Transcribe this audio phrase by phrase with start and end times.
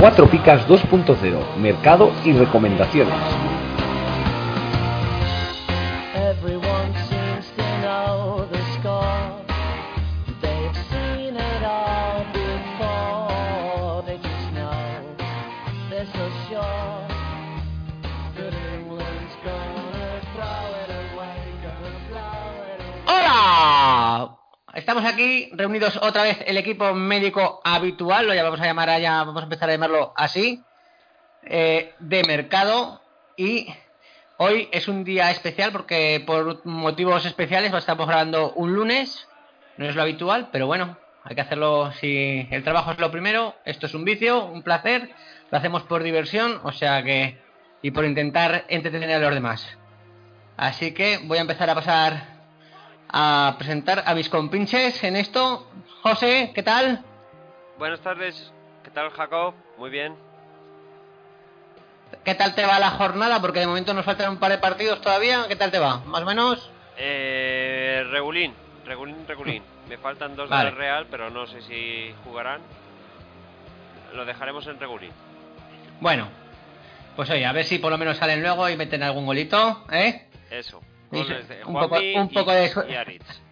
[0.00, 3.49] Cuatro Picas 2.0, mercado y recomendaciones.
[25.52, 29.44] Reunidos otra vez el equipo médico habitual, lo ya vamos a llamar allá, vamos a
[29.44, 30.62] empezar a llamarlo así,
[31.42, 33.00] eh, de mercado.
[33.36, 33.72] Y
[34.36, 39.28] hoy es un día especial porque por motivos especiales estamos grabando un lunes,
[39.76, 43.54] no es lo habitual, pero bueno, hay que hacerlo si el trabajo es lo primero,
[43.64, 45.10] esto es un vicio, un placer,
[45.50, 47.38] lo hacemos por diversión, o sea que
[47.82, 49.78] y por intentar entretener a los demás.
[50.56, 52.29] Así que voy a empezar a pasar
[53.12, 55.66] a presentar a mis compinches en esto.
[56.02, 57.04] José, ¿qué tal?
[57.78, 58.52] Buenas tardes,
[58.84, 59.54] ¿qué tal Jacob?
[59.78, 60.14] Muy bien.
[62.24, 63.40] ¿Qué tal te va la jornada?
[63.40, 65.46] Porque de momento nos faltan un par de partidos todavía.
[65.48, 65.98] ¿Qué tal te va?
[66.06, 66.70] ¿Más o menos?
[66.98, 68.52] Eh, regulín,
[68.84, 69.62] regulín, regulín.
[69.88, 70.66] Me faltan dos Vale.
[70.66, 72.60] del Real, pero no sé si jugarán.
[74.14, 75.12] Lo dejaremos en regulín.
[76.00, 76.28] Bueno,
[77.16, 80.28] pues oye, a ver si por lo menos salen luego y meten algún golito, ¿eh?
[80.50, 80.80] Eso.
[81.12, 83.42] Y Goles de un poco- Juanmi un poco y- de su- y Aritz.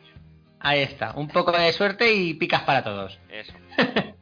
[0.60, 3.18] Ahí está, un poco de suerte y picas para todos.
[3.30, 3.52] Eso.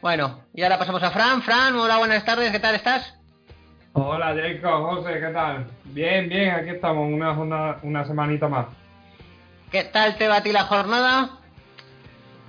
[0.00, 1.42] Bueno, y ahora pasamos a Fran.
[1.42, 3.14] Fran, hola, buenas tardes, ¿qué tal estás?
[3.92, 5.66] Hola Jacob, José, ¿qué tal?
[5.84, 8.66] Bien, bien, aquí estamos, una, una, una semanita más.
[9.70, 11.38] ¿Qué tal te va a ti la jornada?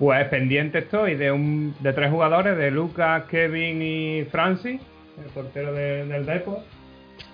[0.00, 4.80] Pues pendiente estoy de un de tres jugadores, de Lucas, Kevin y Francis,
[5.18, 6.58] el portero de- del Depor.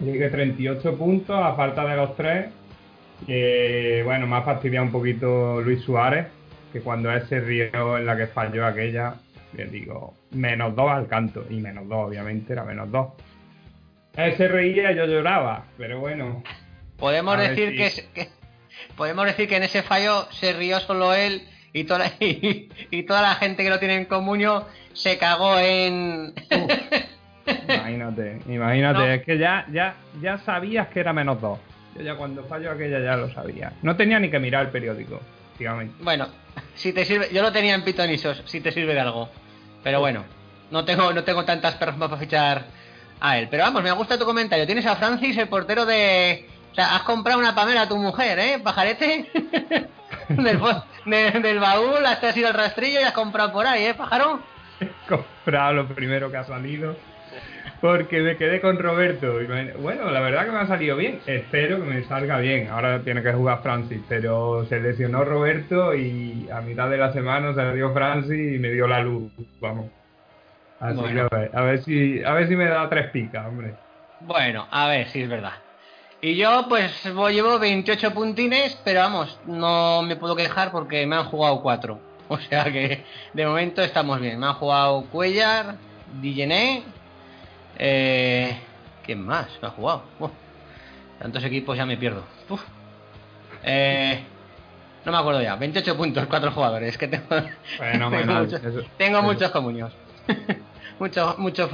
[0.01, 2.51] Llegué 38 puntos, a falta de los tres.
[3.26, 6.26] Que, bueno, me ha fastidiado un poquito Luis Suárez,
[6.72, 9.14] que cuando él se rió en la que falló aquella,
[9.53, 11.44] le digo, menos dos al canto.
[11.50, 13.09] Y menos dos, obviamente, era menos dos.
[14.16, 16.42] Él se reía y yo lloraba, pero bueno,
[16.97, 18.28] Podemos decir si- que, es- que-
[18.97, 21.42] podemos decir que en ese fallo se rió solo él
[21.72, 25.59] y toda la, y, y toda la gente que lo tiene en comunio se cagó
[25.59, 26.34] en
[27.69, 29.06] Imagínate, imagínate, No.
[29.06, 31.59] es que ya, ya, ya sabías que era menos dos.
[31.97, 33.73] Yo ya cuando falló aquella ya lo sabía.
[33.83, 35.95] No tenía ni que mirar el periódico, prácticamente.
[36.03, 36.28] bueno,
[36.75, 39.28] si te sirve, yo lo tenía en pitonisos, si te sirve de algo.
[39.83, 40.25] Pero bueno,
[40.71, 42.65] no tengo no tengo tantas perras para fichar
[43.21, 44.67] a él, pero vamos, me gusta tu comentario.
[44.67, 48.39] Tienes a Francis, el portero de o sea, has comprado una pamela a tu mujer,
[48.39, 48.61] ¿eh?
[48.62, 49.28] Pajarete.
[50.28, 50.61] del,
[51.07, 54.41] de- del baúl hasta has ido al rastrillo y has comprado por ahí, ¿eh, pájaro?
[54.81, 56.97] He comprado lo primero que ha salido.
[57.80, 59.38] Porque me quedé con Roberto.
[59.78, 61.20] Bueno, la verdad que me ha salido bien.
[61.26, 62.68] Espero que me salga bien.
[62.68, 64.00] Ahora tiene que jugar Francis.
[64.08, 68.58] Pero se lesionó Roberto y a mitad de la semana se le dio Francis y
[68.58, 69.32] me dio la luz.
[69.60, 69.86] Vamos.
[70.78, 71.28] Así Bueno.
[71.28, 73.74] que a ver, a ver si, a ver si me da tres picas, hombre.
[74.20, 75.52] Bueno, a ver si es verdad.
[76.22, 81.16] Y yo pues voy- llevo 28 puntines, pero vamos, no me puedo quejar porque me
[81.16, 81.98] han jugado 4.
[82.30, 83.02] O sea que
[83.32, 84.38] de momento estamos bien.
[84.38, 85.74] Me han jugado Cuellar,
[86.20, 86.84] Digené,
[87.82, 88.60] eh,
[89.04, 90.02] ¿quién más ha jugado?
[90.18, 90.30] Uf,
[91.18, 92.22] tantos equipos ya me pierdo.
[92.48, 92.62] Uf.
[93.62, 94.22] Eh,
[95.04, 96.98] no me acuerdo ya, 28 puntos, 4 jugadores.
[96.98, 97.24] Que tengo,
[97.78, 98.26] Fenomenal.
[98.26, 99.92] tengo, muchos- Eso- tengo eso- muchos comunios.
[100.98, 101.70] muchos muchos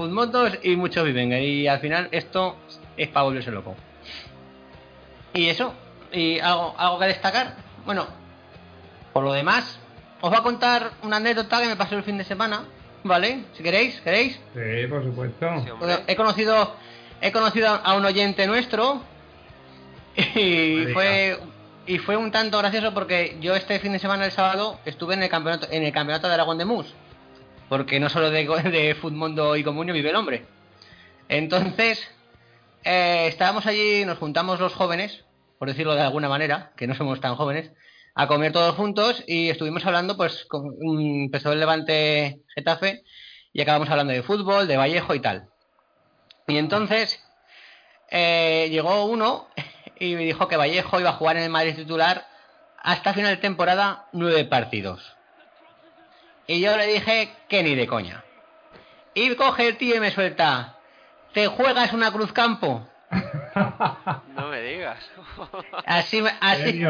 [0.62, 1.38] y muchos vivenga.
[1.40, 2.56] Y al final esto
[2.96, 3.74] es para volverse loco.
[5.34, 5.74] Y eso,
[6.12, 7.56] y algo, algo que destacar.
[7.84, 8.06] Bueno,
[9.12, 9.78] por lo demás,
[10.20, 12.62] os voy a contar una anécdota que me pasó el fin de semana,
[13.06, 13.44] ¿vale?
[13.56, 14.38] Si queréis, ¿queréis?
[14.54, 15.46] Sí, por supuesto.
[15.64, 15.86] Sí, hombre.
[15.86, 16.74] Bueno, he conocido
[17.20, 19.00] he conocido a un oyente nuestro
[20.16, 21.38] y fue
[21.86, 25.22] y fue un tanto gracioso porque yo este fin de semana el sábado estuve en
[25.22, 26.92] el campeonato en el campeonato de Aragón de Mus
[27.68, 30.44] porque no solo de, de Futmundo y Comunio vive el hombre
[31.28, 32.06] entonces
[32.84, 35.24] eh, estábamos allí nos juntamos los jóvenes
[35.59, 37.70] por decirlo de alguna manera que no somos tan jóvenes
[38.16, 43.04] a comer todos juntos y estuvimos hablando pues con, mm, empezó el Levante Getafe
[43.53, 45.51] y acabamos hablando de fútbol de Vallejo y tal
[46.47, 47.22] y entonces
[48.10, 49.48] eh, llegó uno
[49.98, 52.27] y me dijo que Vallejo iba a jugar en el Madrid titular
[52.83, 55.15] hasta final de temporada nueve partidos.
[56.47, 58.24] Y yo le dije que ni de coña.
[59.15, 60.77] Y coge el tío y me suelta.
[61.33, 62.86] ¿Te juegas una cruz campo?
[64.36, 64.98] No me digas.
[65.86, 66.84] Así me, ¿En así?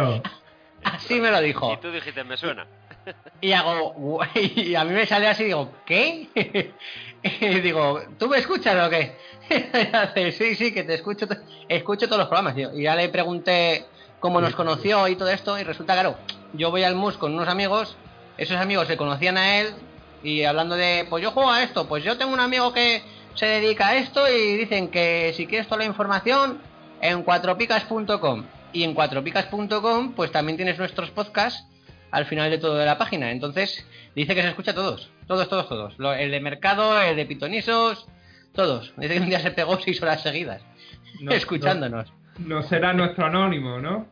[0.94, 1.72] Así me lo dijo.
[1.72, 2.66] y tú dijiste, me suena.
[3.40, 6.28] Y hago, y a mí me sale así, digo, ¿qué?
[7.22, 9.16] Y digo, ¿tú me escuchas o qué?
[9.50, 11.26] Y hace, sí, sí, que te escucho,
[11.68, 12.76] escucho todos los programas, tío.
[12.76, 13.86] Y ya le pregunté
[14.20, 16.16] cómo nos conoció y todo esto, y resulta, claro,
[16.52, 17.96] yo voy al MUS con unos amigos,
[18.38, 19.74] esos amigos se conocían a él,
[20.22, 23.02] y hablando de, pues yo juego a esto, pues yo tengo un amigo que
[23.34, 26.60] se dedica a esto y dicen que si quieres toda la información
[27.00, 28.46] en cuatropicas.com
[28.76, 31.64] y en cuatropicas.com pues también tienes nuestros podcasts
[32.10, 33.30] al final de todo de la página.
[33.30, 35.94] Entonces dice que se escucha a todos, todos, todos, todos.
[36.18, 38.06] El de mercado, el de pitonisos,
[38.54, 38.92] todos.
[38.96, 40.62] Dice que un día se pegó seis horas seguidas
[41.20, 42.12] No- escuchándonos.
[42.38, 44.06] No, no será nuestro anónimo, ¿no?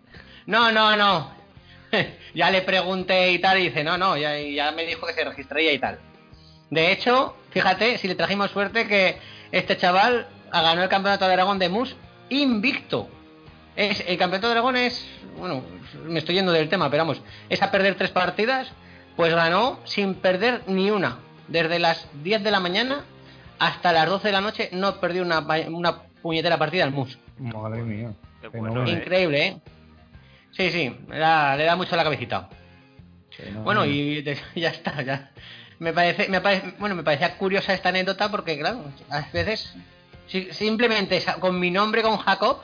[0.46, 1.30] No, no, no.
[2.34, 5.24] ya le pregunté y tal, y dice, no, no, ya, ya me dijo que se
[5.24, 5.98] registraría y tal.
[6.70, 9.18] De hecho, fíjate, si le trajimos suerte que
[9.52, 11.94] este chaval ganó el campeonato de Aragón de Mus
[12.30, 13.08] invicto.
[13.76, 15.04] Es, el campeonato de Aragón es,
[15.38, 15.62] bueno,
[16.04, 18.68] me estoy yendo del tema, pero vamos, es a perder tres partidas,
[19.16, 21.18] pues ganó sin perder ni una.
[21.48, 23.04] Desde las 10 de la mañana
[23.58, 27.18] hasta las 12 de la noche no perdió una, una puñetera partida al Mus.
[27.38, 28.12] Madre mía.
[28.40, 28.90] Qué bueno, ¿eh?
[28.92, 29.60] Increíble, ¿eh?
[30.52, 32.48] Sí, sí, le da, le da mucho a la cabecita.
[33.64, 35.30] Bueno, y de- ya está, ya.
[35.80, 39.74] Me parece, me parece, bueno, me parecía curiosa esta anécdota porque, claro, a veces
[40.28, 42.58] si- simplemente con mi nombre, con Jacob,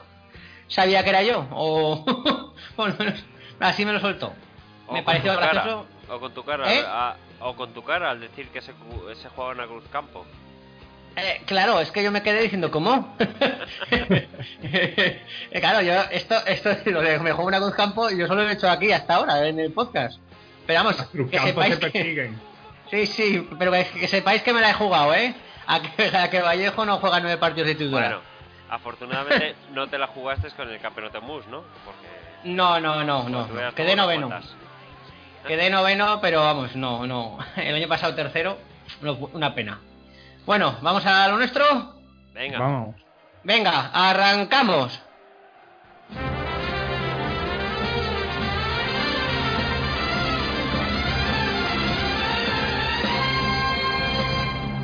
[0.70, 1.46] sabía que era yo.
[1.50, 2.04] O,
[2.76, 2.94] o no,
[3.60, 4.32] así me lo soltó.
[4.86, 5.86] O Me pareció tu cara, gracioso.
[6.08, 6.82] O con tu cara, ¿Eh?
[6.86, 9.84] a- o con tu cara al decir que se, cu- se juega en la Cruz
[9.92, 10.26] Campo.
[11.16, 13.16] Eh, claro, es que yo me quedé diciendo, ¿cómo?
[14.62, 15.20] Eh,
[15.60, 18.52] claro, yo, esto, esto, lo de me juego una Cruz Campo, yo solo lo he
[18.52, 20.18] hecho aquí hasta ahora, en el podcast.
[20.66, 20.96] Pero vamos,
[21.30, 22.30] que sepáis se que.
[22.90, 25.34] Sí, sí, pero que, que sepáis que me la he jugado, ¿eh?
[25.66, 28.02] A que, a que Vallejo no juega nueve partidos de titular.
[28.16, 28.20] Bueno,
[28.70, 31.62] afortunadamente no te la jugaste con el campeonato MUS, ¿no?
[31.84, 32.06] Porque
[32.44, 33.48] No, no, no, no.
[33.74, 34.30] Quedé noveno.
[35.46, 37.38] Quedé noveno, pero vamos, no, no.
[37.56, 38.58] El año pasado tercero,
[39.02, 39.80] no, una pena.
[40.46, 41.94] Bueno, ¿vamos a lo nuestro?
[42.32, 42.96] Venga, Vamos.
[43.42, 45.00] Venga, arrancamos.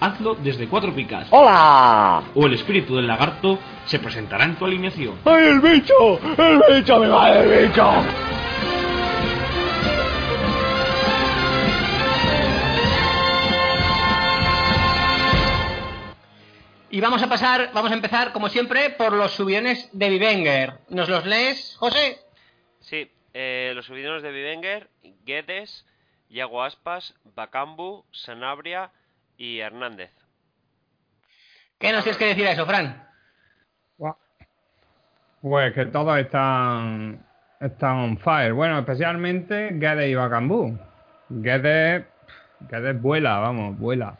[0.00, 1.28] hazlo desde Cuatro Picas.
[1.30, 2.22] ¡Hola!
[2.34, 5.16] O el espíritu del lagarto se presentará en tu alineación.
[5.24, 6.18] ¡Ay, el bicho!
[6.38, 6.98] ¡El bicho!
[6.98, 7.90] ¡Me va el bicho!
[16.90, 20.74] Y vamos a pasar, vamos a empezar, como siempre, por los subiones de Vivenger.
[20.90, 22.20] ¿Nos los lees, José?
[22.80, 24.88] sí, eh, los subidones de Vivenger,
[25.24, 25.84] Guedes,
[26.28, 28.92] Yago Aspas, Bacambu, Sanabria
[29.36, 30.10] y Hernández.
[31.78, 33.02] ¿Qué nos tienes que decir a eso, Fran?
[35.40, 37.22] Pues que todos están,
[37.60, 38.54] están on fire.
[38.54, 40.78] Bueno, especialmente Guedes y Bacambú.
[41.28, 42.06] Guedes,
[42.60, 44.16] Guedes vuela, vamos, vuela.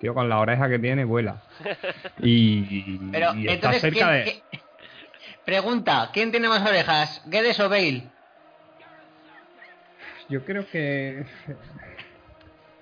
[0.00, 1.40] Tío, con la oreja que tiene, vuela.
[2.18, 4.42] Y, Pero, y está entonces, cerca ¿quién- de...
[5.44, 8.02] Pregunta, ¿quién tiene más orejas, Guedes o Bale?
[10.28, 11.24] Yo creo que...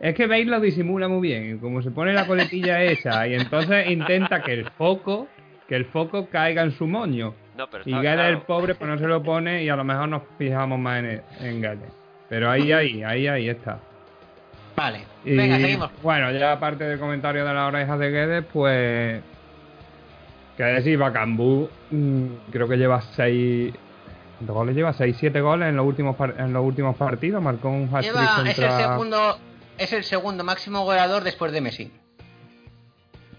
[0.00, 1.58] Es que Bale lo disimula muy bien.
[1.58, 5.28] Como se pone la coletilla esa y entonces intenta que el foco,
[5.68, 7.34] que el foco caiga en su moño.
[7.56, 8.28] No, pero Y Guedes, claro.
[8.30, 11.22] el pobre, pues no se lo pone y a lo mejor nos fijamos más en,
[11.40, 11.92] en Guedes.
[12.28, 13.78] Pero ahí, ahí, ahí, ahí está.
[14.76, 15.90] Vale, Y, venga, seguimos.
[16.02, 19.22] Bueno, ya aparte del comentario de las orejas de Guedes, pues.
[20.58, 23.72] Guedes y Bacambú, mm, creo que lleva 6.
[24.38, 24.92] ¿Cuántos goles lleva?
[24.92, 27.40] 6, 7 goles en los últimos, par- en los últimos partidos.
[27.42, 28.50] Marcó un hat-trick contra.
[28.50, 29.38] es el segundo,
[29.78, 31.90] es el segundo máximo goleador después de Messi.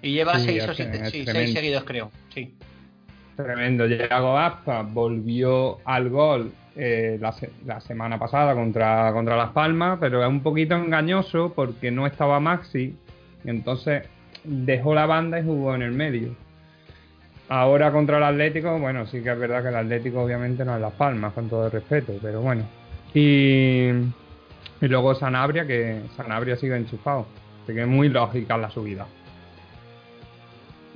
[0.02, 2.12] Y lleva Sí, seis o siete, sí, seis seguidos creo.
[2.34, 2.56] Sí.
[3.36, 3.88] Tremendo.
[3.88, 7.34] Yago Aspas volvió al gol eh, la,
[7.66, 12.40] la semana pasada contra, contra Las Palmas, pero es un poquito engañoso porque no estaba
[12.40, 12.96] Maxi.
[13.44, 14.04] Y entonces
[14.44, 16.36] dejó la banda y jugó en el medio.
[17.48, 20.82] Ahora contra el Atlético, bueno, sí que es verdad que el Atlético obviamente no es
[20.82, 22.64] Las Palmas, con todo el respeto, pero bueno.
[23.14, 23.90] Y,
[24.86, 27.26] y luego Sanabria, que Sanabria sigue enchufado.
[27.64, 29.08] Así que es muy lógica la subida.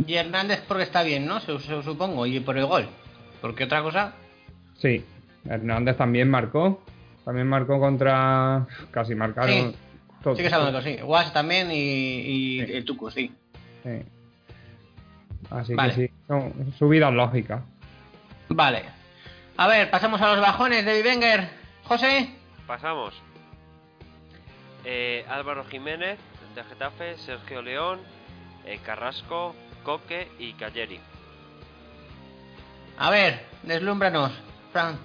[0.05, 1.39] Y Hernández porque está bien, ¿no?
[1.39, 2.88] Su- supongo, y por el gol.
[3.41, 4.13] Porque otra cosa.
[4.77, 5.03] Sí,
[5.46, 6.81] Hernández también marcó.
[7.25, 8.65] También marcó contra.
[8.91, 9.50] Casi marcaron.
[9.72, 9.75] Sí,
[10.24, 10.38] todos.
[10.38, 10.98] Sí que sabemos sí.
[10.98, 11.75] Guas también y,
[12.60, 12.72] y Sí.
[12.74, 13.31] el Tucu, sí.
[13.84, 14.01] Sí.
[15.50, 15.96] Así Vale.
[15.96, 17.62] que sí, son subidas lógicas.
[18.50, 18.84] Vale.
[19.58, 21.50] A ver, pasamos a los bajones de Vivenger.
[21.84, 22.29] José.
[22.67, 23.13] Pasamos.
[24.86, 26.17] Eh, Álvaro Jiménez,
[26.55, 28.00] del Getafe, Sergio León,
[28.65, 31.00] eh, Carrasco, Coque y Calleri.
[32.98, 34.31] A ver, deslúmbranos,
[34.71, 34.98] Fran.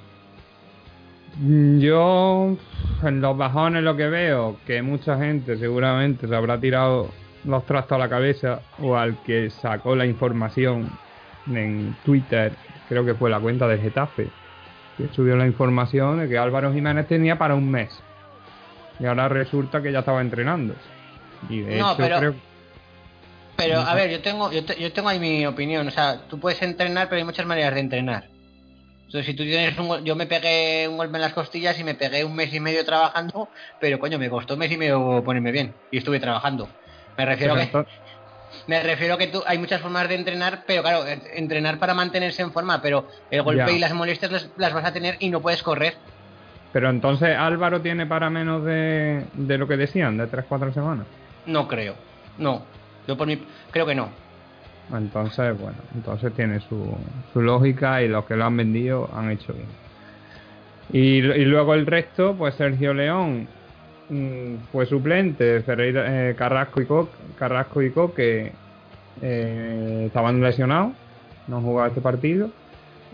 [1.36, 2.56] Mm, Yo,
[3.02, 7.10] en los bajones lo que veo, que mucha gente seguramente se habrá tirado
[7.44, 10.90] los trastos a la cabeza o al que sacó la información
[11.46, 12.52] en Twitter,
[12.88, 14.28] creo que fue la cuenta del Getafe,
[14.96, 18.02] que subió la información de que Álvaro Jiménez tenía para un mes.
[19.00, 20.74] Y ahora resulta que ya estaba entrenando.
[21.48, 22.34] Y de No, hecho pero- creo
[23.56, 25.86] Pero, a ver, yo tengo, yo, te- yo tengo ahí mi opinión.
[25.86, 28.24] O sea, tú puedes entrenar, pero hay muchas maneras de entrenar.
[29.06, 31.94] Entonces, si tú tienes un yo me pegué un golpe en las costillas y me
[31.94, 33.48] pegué un mes y medio trabajando,
[33.80, 35.72] pero coño, me costó un mes y medio ponerme bien.
[35.92, 36.68] Y estuve trabajando.
[37.16, 37.90] Me refiero pero que,
[38.66, 42.42] me refiero que tú, hay muchas formas de entrenar, pero claro, en- entrenar para mantenerse
[42.42, 43.70] en forma, pero el golpe Ya.
[43.70, 45.94] y las molestias las, las vas a tener y no puedes correr.
[46.74, 51.06] Pero entonces Álvaro tiene para menos de, de lo que decían, de 3-4 semanas.
[51.46, 51.94] No creo.
[52.36, 52.62] No.
[53.06, 53.40] Yo por mi,
[53.70, 54.08] creo que no.
[54.92, 56.96] Entonces, bueno, entonces tiene su,
[57.32, 59.68] su lógica y los que lo han vendido han hecho bien.
[60.92, 63.46] Y, y luego el resto, pues Sergio León
[64.08, 68.50] mm, fue suplente, Ferreira, eh, Carrasco y Coque, Carrasco y Coque
[69.22, 70.90] eh, estaban lesionados,
[71.46, 72.50] no han jugado este partido.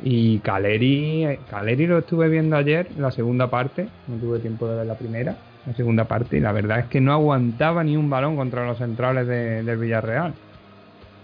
[0.02, 4.87] Y Caleri, Caleri lo estuve viendo ayer, la segunda parte, no tuve tiempo de ver
[4.87, 8.37] la primera, la segunda parte, y la verdad es que no aguantaba ni un balón
[8.37, 10.33] contra los centrales de- del Villarreal.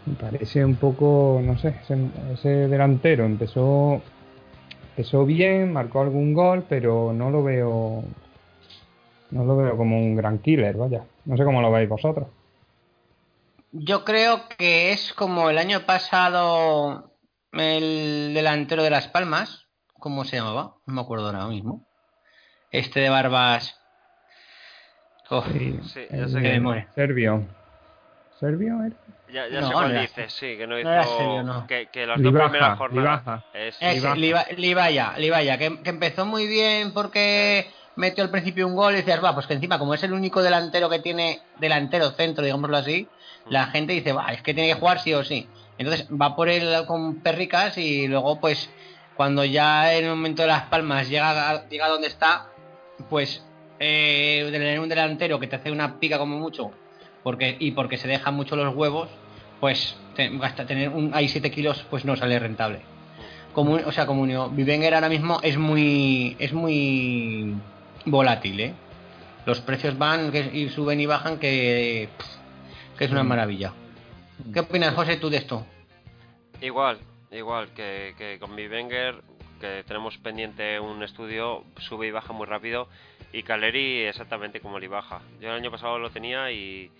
[0.04, 1.96] Me parece un poco, no sé, ese,
[2.32, 4.02] ese delantero empezó,
[4.90, 8.04] empezó bien, marcó algún gol, pero no lo veo,
[9.30, 11.02] no lo veo como un gran killer, vaya.
[11.24, 12.28] No sé cómo lo veis vosotros.
[13.72, 17.10] Yo creo que es como el año pasado
[17.60, 20.74] el delantero de Las Palmas, ¿cómo se llamaba?
[20.86, 21.84] No me acuerdo ahora mismo.
[22.70, 23.80] Este de barbas.
[25.30, 26.86] Oh, Sí, Sí, ya sé que.
[26.94, 27.46] Serbio.
[28.38, 28.96] ¿Serbio era?
[29.32, 30.88] Ya, ya No, sé no cuál era- dices, sí, que no hizo.
[30.88, 31.66] no serio, no.
[31.66, 33.44] Que, que las dos Livaja, primeras jornadas.
[33.54, 33.80] Es,
[34.56, 39.24] Livaya, Livaya, que, que empezó muy bien porque metió al principio un gol y decías,
[39.24, 43.08] va, pues que encima, como es el único delantero que tiene delantero centro, digámoslo así,
[43.48, 45.48] la gente dice, va, es que tiene que jugar sí o sí.
[45.78, 48.70] Entonces va por él con perricas y luego, pues,
[49.14, 52.48] cuando ya en el momento de las palmas llega, a- llega donde está,
[53.10, 53.44] pues,
[53.78, 56.70] eh, tener un delantero que te hace una pica como mucho
[57.22, 59.08] porque y porque se dejan mucho los huevos,
[59.60, 62.80] pues te- hasta tener un, ahí 7 kilos, pues no sale rentable.
[63.52, 67.54] Como, o sea, como Vivenger ahora mismo es muy es muy
[68.04, 68.74] volátil, ¿eh?
[69.46, 72.26] Los precios van que, y suben y bajan que, pff,
[72.98, 73.72] que es una maravilla.
[74.52, 75.66] ¿Qué opinas, José, tú de esto?
[76.60, 76.98] Igual,
[77.30, 79.22] igual que, que con mi Wenger,
[79.60, 82.88] que tenemos pendiente un estudio, sube y baja muy rápido.
[83.32, 85.20] Y Caleri exactamente como le baja.
[85.40, 86.90] Yo el año pasado lo tenía y,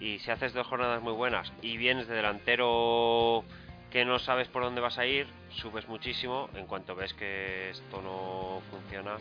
[0.00, 3.44] y si haces dos jornadas muy buenas y vienes de delantero
[3.90, 6.48] que no sabes por dónde vas a ir, subes muchísimo.
[6.54, 9.16] En cuanto ves que esto no funciona,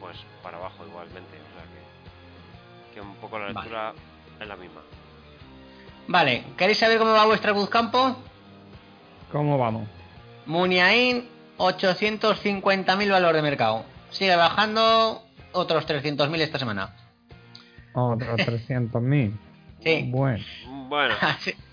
[0.00, 1.38] pues para abajo igualmente.
[1.38, 3.54] O sea que, que un poco la Vale.
[3.54, 3.92] lectura
[4.40, 4.80] es la misma.
[6.06, 8.16] Vale, ¿queréis saber cómo va vuestra Buzcampo?
[9.32, 9.88] ¿Cómo vamos?
[10.46, 13.84] Muniain, 850.000 valor de mercado.
[14.10, 16.94] Sigue bajando otros 300.000 esta semana.
[17.94, 19.32] Otros 300.000.
[19.82, 20.08] Sí.
[20.10, 20.44] Bueno.
[20.88, 21.14] Bueno,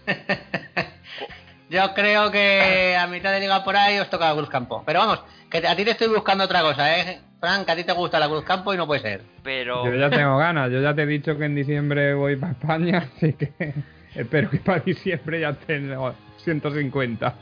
[1.69, 4.83] Yo creo que a mitad de liga por ahí os toca Cruzcampo.
[4.85, 7.21] Pero vamos, que a ti te estoy buscando otra cosa, ¿eh?
[7.39, 9.21] Frank, a ti te gusta la Cruzcampo y no puede ser.
[9.41, 9.85] pero...
[9.85, 10.69] Yo ya tengo ganas.
[10.69, 13.73] Yo ya te he dicho que en diciembre voy para España, así que
[14.15, 17.35] espero que para diciembre ya estén los 150.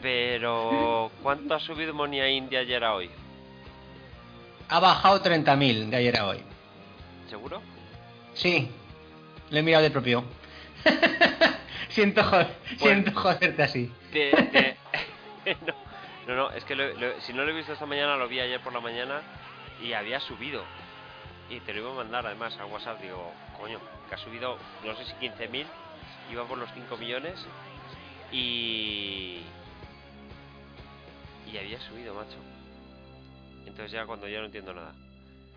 [0.00, 3.10] Pero, ¿cuánto ha subido Monia India ayer a hoy?
[4.68, 6.42] Ha bajado 30.000 de ayer a hoy.
[7.28, 7.60] ¿Seguro?
[8.34, 8.68] Sí,
[9.50, 10.24] lo he mirado de propio.
[11.88, 13.92] siento, joder, siento joderte así.
[14.12, 14.76] Te- te-
[15.66, 15.74] no,
[16.26, 18.40] no, no, es que lo- lo- si no lo he visto esta mañana, lo vi
[18.40, 19.20] ayer por la mañana
[19.82, 20.62] y había subido.
[21.50, 23.00] Y te lo iba a mandar además a WhatsApp.
[23.02, 23.32] Digo,
[23.64, 23.78] coño,
[24.10, 25.64] que ha subido, no sé si 15.000,
[26.30, 27.34] iba por los 5 millones
[28.30, 29.40] y.
[31.50, 32.36] Y había subido, macho.
[33.66, 34.92] Entonces ya cuando ya no entiendo nada.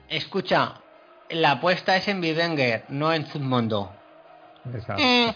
[0.07, 0.75] Escucha,
[1.29, 3.91] la apuesta es en Vivenger, no en Zudmondo.
[4.73, 5.03] Exacto.
[5.03, 5.29] Mm,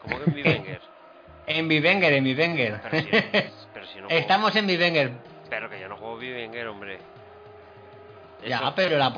[0.00, 0.80] ¿Cómo que en mi Wenger?
[1.46, 2.80] en Vivenger, en Vivenger.
[2.90, 3.10] Pero si,
[3.74, 5.12] pero si no juego- Estamos en Vivenger.
[5.50, 6.98] Pero que yo no juego Wenger, hombre.
[8.46, 9.12] Ya, pero la,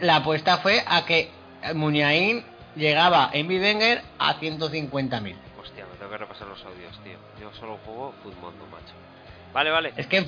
[0.00, 1.30] la apuesta fue a que
[1.72, 2.44] Muniain
[2.76, 5.34] llegaba en Vivenger a 150.000.
[5.62, 7.16] Hostia, me tengo que repasar los audios, tío.
[7.40, 8.92] Yo solo juego Footmondo, macho.
[9.52, 9.92] Vale, vale.
[9.96, 10.26] Es que en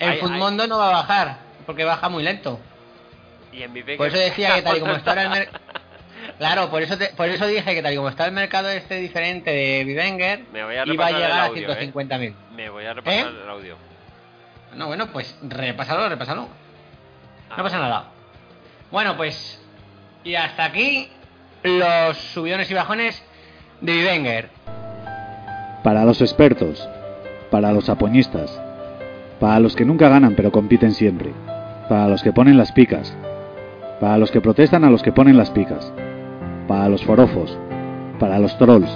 [0.00, 2.58] Ay, Futmundo no va a bajar, porque baja muy lento.
[3.52, 5.48] Y en mi Wenger- Por eso decía que tal y como está el mer-
[6.38, 8.96] Claro, por eso te- por eso dije que tal y como está el mercado este
[8.96, 11.92] diferente de Bivenger, Me voy a iba a llegar el a audio, ¿eh?
[11.92, 12.34] 150.000.
[12.56, 13.36] Me voy a repasar ¿Eh?
[13.44, 13.76] el audio.
[14.74, 16.48] No, bueno, pues repásalo, repásalo.
[17.50, 18.04] Ah, No pasa nada.
[18.90, 19.60] Bueno, pues.
[20.24, 21.08] Y hasta aquí
[21.62, 23.22] los subidones y bajones
[23.82, 24.48] de Bivenger.
[25.82, 26.88] Para los expertos,
[27.50, 28.58] para los apoñistas,
[29.38, 31.30] para los que nunca ganan pero compiten siempre,
[31.90, 33.14] para los que ponen las picas,
[34.00, 35.92] para los que protestan a los que ponen las picas,
[36.66, 37.58] para los forofos,
[38.18, 38.90] para los trolls,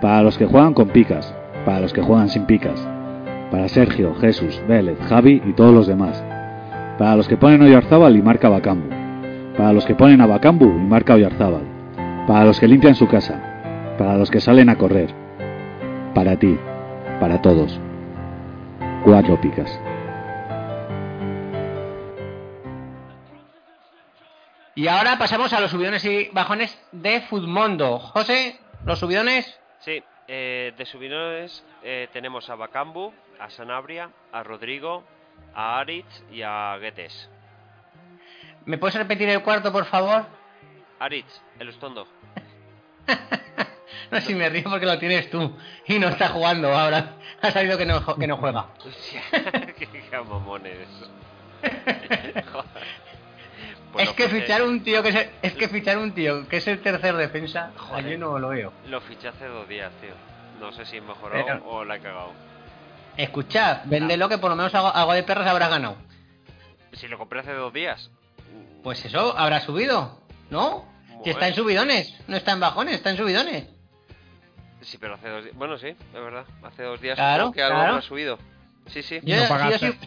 [0.00, 1.34] para los que juegan con picas,
[1.66, 2.80] para los que juegan sin picas,
[3.50, 6.24] para Sergio, Jesús, Vélez, Javi y todos los demás,
[6.98, 8.95] para los que ponen Oyarzábal y marca Bacambu,
[9.56, 11.64] para los que ponen a Bacambu y marca Oyarzábal,
[12.26, 15.10] para los que limpian su casa, para los que salen a correr,
[16.14, 16.58] para ti,
[17.20, 17.80] para todos.
[19.04, 19.80] Cuatro picas.
[24.74, 27.98] Y ahora pasamos a los subidones y bajones de Futmundo.
[27.98, 29.58] José, los subidones.
[29.78, 33.10] Sí, eh, de subidones eh, tenemos a Bacambu,
[33.40, 35.02] a Sanabria, a Rodrigo,
[35.54, 37.30] a Aritz y a Guedes.
[38.66, 40.26] ¿Me puedes repetir el cuarto, por favor?
[40.98, 42.06] Aritz, el Ustondo.
[44.10, 45.56] No, si me río porque lo tienes tú
[45.88, 47.16] y no está jugando ahora.
[47.42, 48.66] Ha salido que no, que no juega.
[49.78, 49.88] Qué
[50.28, 50.86] mamones.
[52.52, 52.86] Joder.
[53.92, 56.46] Pues es que fiché- fichar un tío que es el, es que fichar un tío
[56.48, 58.06] que es el tercer defensa, Joder.
[58.10, 58.72] yo no lo veo.
[58.88, 60.14] Lo fiché hace dos días, tío.
[60.60, 62.32] No sé si he mejorado Pero- o la he cagado.
[63.16, 65.96] Escuchad, véndelo que por lo menos algo, algo de perras habrá ganado.
[66.92, 68.10] Si lo compré hace dos días.
[68.86, 70.16] Pues eso, habrá subido,
[70.48, 70.84] ¿no?
[71.24, 73.64] Si está en subidones, no está en bajones, está en subidones.
[74.80, 75.56] Sí, pero hace dos días.
[75.56, 76.44] Bueno, sí, es verdad.
[76.62, 77.96] Hace dos días Claro, que algo claro.
[77.96, 78.38] ha subido.
[78.86, 79.18] Sí, sí.
[79.24, 79.98] Yo, no yo pagaste, sí-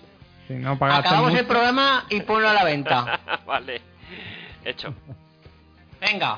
[0.48, 3.20] si no pagaste acabamos mucho, el programa y ponlo a la venta.
[3.46, 3.82] vale.
[4.64, 4.94] Hecho.
[6.00, 6.38] Venga.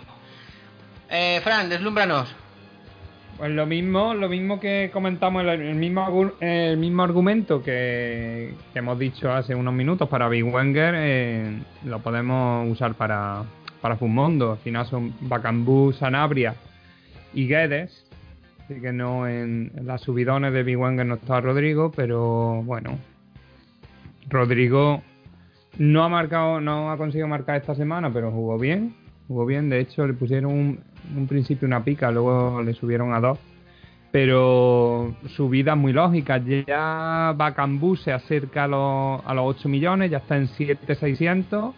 [1.12, 2.28] Eh, Fran, deslúmbranos.
[3.42, 9.00] Pues lo mismo, lo mismo que comentamos, el, mismo, el mismo argumento que, que hemos
[9.00, 13.44] dicho hace unos minutos para Big Wenger, eh, lo podemos usar para,
[13.82, 14.52] para Fumondo.
[14.52, 16.54] Al final son Bacambú, Sanabria
[17.34, 18.06] y Guedes.
[18.66, 23.00] Así que no en, en las subidones de Big Wenger no está Rodrigo, pero bueno.
[24.30, 25.02] Rodrigo
[25.80, 28.94] no ha marcado, no ha conseguido marcar esta semana, pero jugó bien.
[29.28, 33.20] Jugó bien, de hecho le pusieron un, un principio una pica, luego le subieron a
[33.20, 33.40] dos.
[34.12, 36.42] Pero subidas muy lógicas.
[36.68, 41.74] Ya Bacambú se acerca a los, a los 8 millones, ya está en 7,600.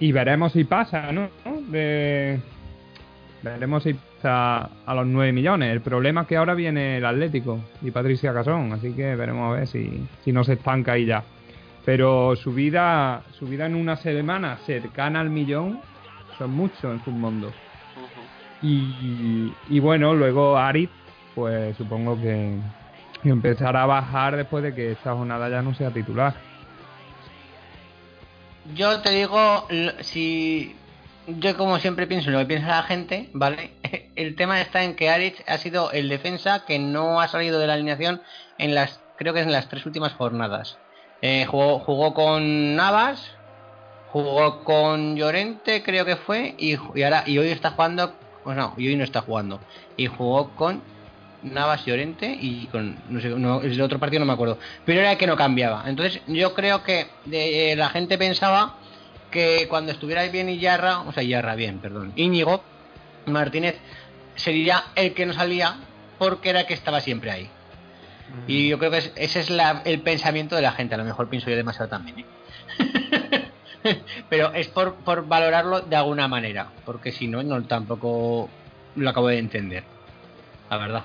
[0.00, 1.28] Y veremos si pasa, ¿no?
[1.70, 2.40] De-
[3.42, 5.70] veremos si pasa a los 9 millones.
[5.72, 9.58] El problema es que ahora viene el Atlético y Patricia Casón, así que veremos a
[9.58, 11.22] ver si, si no se estanca ahí ya.
[11.84, 15.80] Pero subida, subida en una semana cercana al millón
[16.36, 17.52] son muchos en su mundo.
[18.62, 20.90] Y, bueno, luego Arit,
[21.34, 22.56] pues supongo que
[23.24, 26.34] empezará a bajar después de que esta jornada ya no sea titular.
[28.74, 29.66] Yo te digo,
[30.00, 30.76] si
[31.26, 33.72] yo como siempre pienso en lo que piensa la gente, ¿vale?
[34.16, 37.66] El tema está en que Aritz ha sido el defensa que no ha salido de
[37.66, 38.20] la alineación
[38.58, 40.78] en las, creo que es en las tres últimas jornadas.
[41.22, 43.30] Eh, jugó, jugó con Navas,
[44.10, 48.14] jugó con Llorente, creo que fue, y ahora y hoy está jugando,
[48.48, 49.60] pues no, y hoy no está jugando.
[49.98, 50.82] Y jugó con
[51.42, 55.12] Navas Llorente y con no sé, no, el otro partido no me acuerdo, pero era
[55.12, 55.84] el que no cambiaba.
[55.86, 58.78] Entonces yo creo que de- eh, la gente pensaba
[59.30, 62.64] que cuando estuviera bien Iyarra, o sea, Iyarra bien, perdón, Íñigo
[63.26, 63.76] Martínez
[64.34, 65.76] sería el que no salía
[66.18, 67.50] porque era el que estaba siempre ahí.
[68.46, 70.94] Y yo creo que es- ese es la- el pensamiento de la gente.
[70.94, 72.20] A lo mejor pienso yo demasiado también.
[72.20, 72.24] ¿eh?
[74.28, 76.68] Pero es por, por valorarlo de alguna manera.
[76.84, 78.48] Porque si no, no tampoco
[78.96, 79.84] lo acabo de entender.
[80.70, 81.02] La verdad.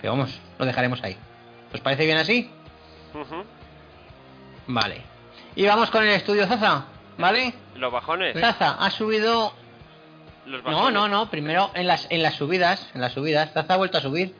[0.00, 1.16] Pero vamos, lo dejaremos ahí.
[1.74, 2.50] ¿Os parece bien así?
[4.66, 5.02] Vale.
[5.56, 6.84] Y vamos con el estudio Zaza.
[7.18, 7.52] ¿Vale?
[7.76, 8.38] Los bajones.
[8.38, 9.52] Zaza ha subido.
[10.46, 10.94] Los No, bajones.
[10.94, 11.30] no, no.
[11.30, 12.88] Primero en las, en las subidas.
[12.94, 13.52] En las subidas.
[13.52, 14.34] Zaza ha vuelto a subir.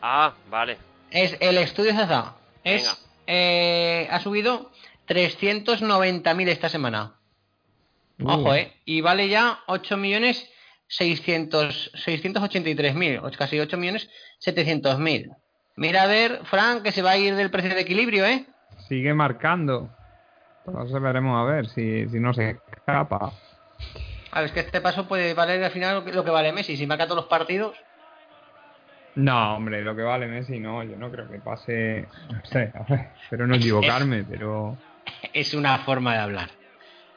[0.00, 0.78] Ah, vale.
[1.10, 2.34] Es el estudio Zaza.
[2.64, 4.70] Es, eh, ha subido
[5.14, 7.14] 390.000 esta semana.
[8.24, 8.72] Ojo, eh.
[8.84, 10.48] Y vale ya 8 millones
[10.88, 13.20] 600, 683.000.
[13.22, 14.08] o Casi 8 millones
[14.44, 15.36] 700.000.
[15.76, 18.46] Mira a ver, Frank, que se va a ir del precio de equilibrio, ¿eh?
[18.88, 19.90] Sigue marcando.
[20.66, 23.32] Entonces veremos a ver si, si no se escapa.
[24.30, 26.52] A ver, es que este paso puede valer al final lo que, lo que vale
[26.52, 26.76] Messi.
[26.76, 27.76] Si marca todos los partidos.
[29.14, 32.82] No, hombre, lo que vale Messi no, yo no creo que pase, no sé, a
[32.84, 34.78] ver, espero no equivocarme, pero
[35.32, 36.50] Es una forma de hablar.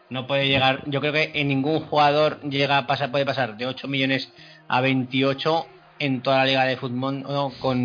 [0.10, 3.66] No puede llegar, yo creo que en ningún jugador llega a pasar, puede pasar de
[3.66, 4.32] 8 millones
[4.68, 5.66] a 28
[6.00, 7.52] en toda la liga de fútbol ¿no?
[7.60, 7.78] con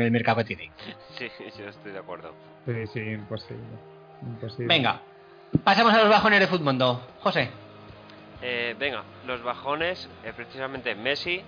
[0.00, 0.70] el mercado que tiene.
[1.16, 2.34] Sí, yo estoy de acuerdo.
[2.66, 3.62] Sí, sí, imposible.
[4.22, 4.66] imposible.
[4.66, 5.00] Venga,
[5.64, 6.78] pasamos a los bajones de fútbol.
[7.20, 7.50] José,
[8.42, 11.40] Eh, venga, los bajones, eh, precisamente Messi,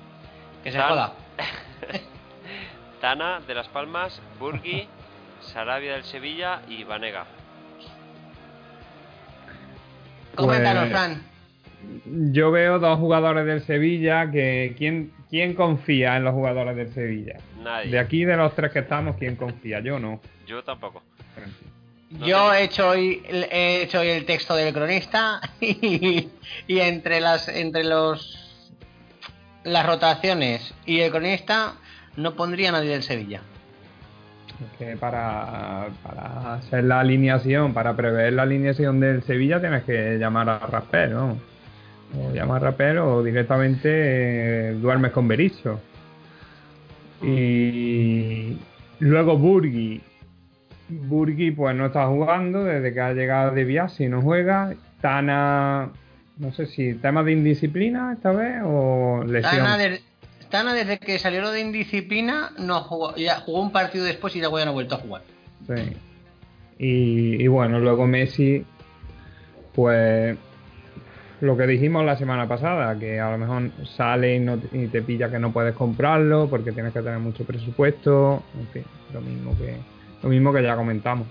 [0.62, 1.12] que se Tan- joda.
[3.00, 4.88] Tana de Las Palmas, Burgi,
[5.52, 7.26] Sarabia del Sevilla y Vanega.
[10.34, 11.22] Coméntanos, Pues- Fran.
[12.32, 14.74] Yo veo dos jugadores del Sevilla que.
[14.78, 17.38] ¿quién, ¿Quién confía en los jugadores del Sevilla?
[17.62, 17.90] Nadie.
[17.90, 19.80] De aquí, de los tres que estamos, ¿quién confía?
[19.80, 20.20] Yo no.
[20.46, 21.02] Yo tampoco.
[22.10, 26.28] No Yo he hecho hoy he hecho hoy el texto del cronista y,
[26.68, 28.40] y entre las entre los
[29.64, 31.74] las rotaciones y el cronista
[32.16, 33.40] no pondría a nadie del Sevilla.
[34.78, 40.48] Que para, para hacer la alineación, para prever la alineación del Sevilla, tienes que llamar
[40.48, 41.38] a Rapper, ¿no?
[42.18, 45.80] O llamar a Rapper o directamente eh, duermes con Berizzo.
[47.22, 48.58] Y
[49.00, 50.00] luego Burgi.
[50.88, 54.74] Burgi pues no está jugando desde que ha llegado de Biasi, no juega.
[55.00, 55.90] Tana,
[56.38, 59.64] no sé si tema de indisciplina esta vez o lesión.
[59.64, 59.78] Tana,
[60.50, 64.40] Tana desde que salió lo de indisciplina no jugó, ya jugó un partido después y
[64.40, 65.22] luego ya no ha vuelto a jugar.
[65.66, 65.96] Sí.
[66.78, 68.64] Y, y bueno, luego Messi,
[69.74, 70.36] pues
[71.40, 75.02] lo que dijimos la semana pasada, que a lo mejor sale y, no- y te
[75.02, 79.56] pilla que no puedes comprarlo porque tienes que tener mucho presupuesto, en fin, lo mismo
[79.58, 79.76] que
[80.22, 81.26] lo mismo que ya comentamos.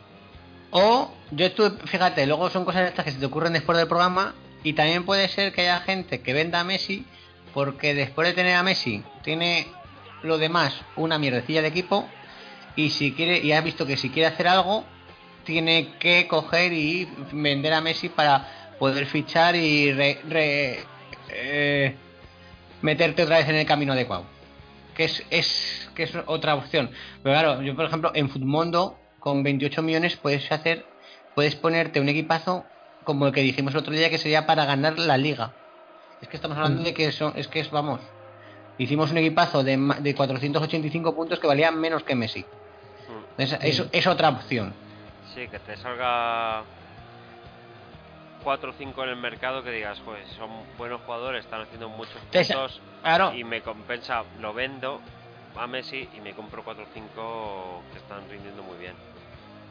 [0.69, 4.35] O yo estuve, fíjate, luego son cosas estas que se te ocurren después del programa
[4.63, 7.05] y también puede ser que haya gente que venda a Messi
[7.53, 9.67] porque después de tener a Messi tiene
[10.23, 12.07] lo demás una mierdecilla de equipo
[12.75, 14.85] y si quiere y ha visto que si quiere hacer algo
[15.45, 18.47] tiene que coger y vender a Messi para
[18.79, 20.79] poder fichar y re-
[21.29, 21.95] eh,
[22.81, 24.25] meterte otra vez en el camino adecuado
[24.95, 26.91] que es, es que es otra opción.
[27.23, 30.85] Pero claro, yo por ejemplo en Futmundo con 28 millones puedes hacer
[31.35, 32.65] puedes ponerte un equipazo
[33.03, 35.53] como el que dijimos el otro día que sería para ganar la liga.
[36.23, 37.99] Es que estamos hablando de que son es que es vamos.
[38.77, 42.39] Hicimos un equipazo de, ma- de 485 puntos que valían menos que Messi.
[42.39, 43.41] Mm.
[43.41, 44.73] Es, es- es otra opción.
[45.35, 46.63] Sí, que te salga
[48.41, 52.15] 4 o 5 en el mercado que digas, pues son buenos jugadores, están haciendo muchos
[52.31, 55.01] puntos Claro, y me compensa, lo vendo
[55.57, 58.93] a Messi y me compro 4 o 5 que están rindiendo muy bien.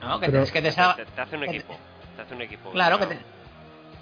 [0.02, 0.20] ¿no?
[0.20, 1.76] que, Pero- te, es que te salga, te- te hace un que te- equipo,
[2.16, 2.70] te hace un equipo.
[2.72, 3.18] claro que te,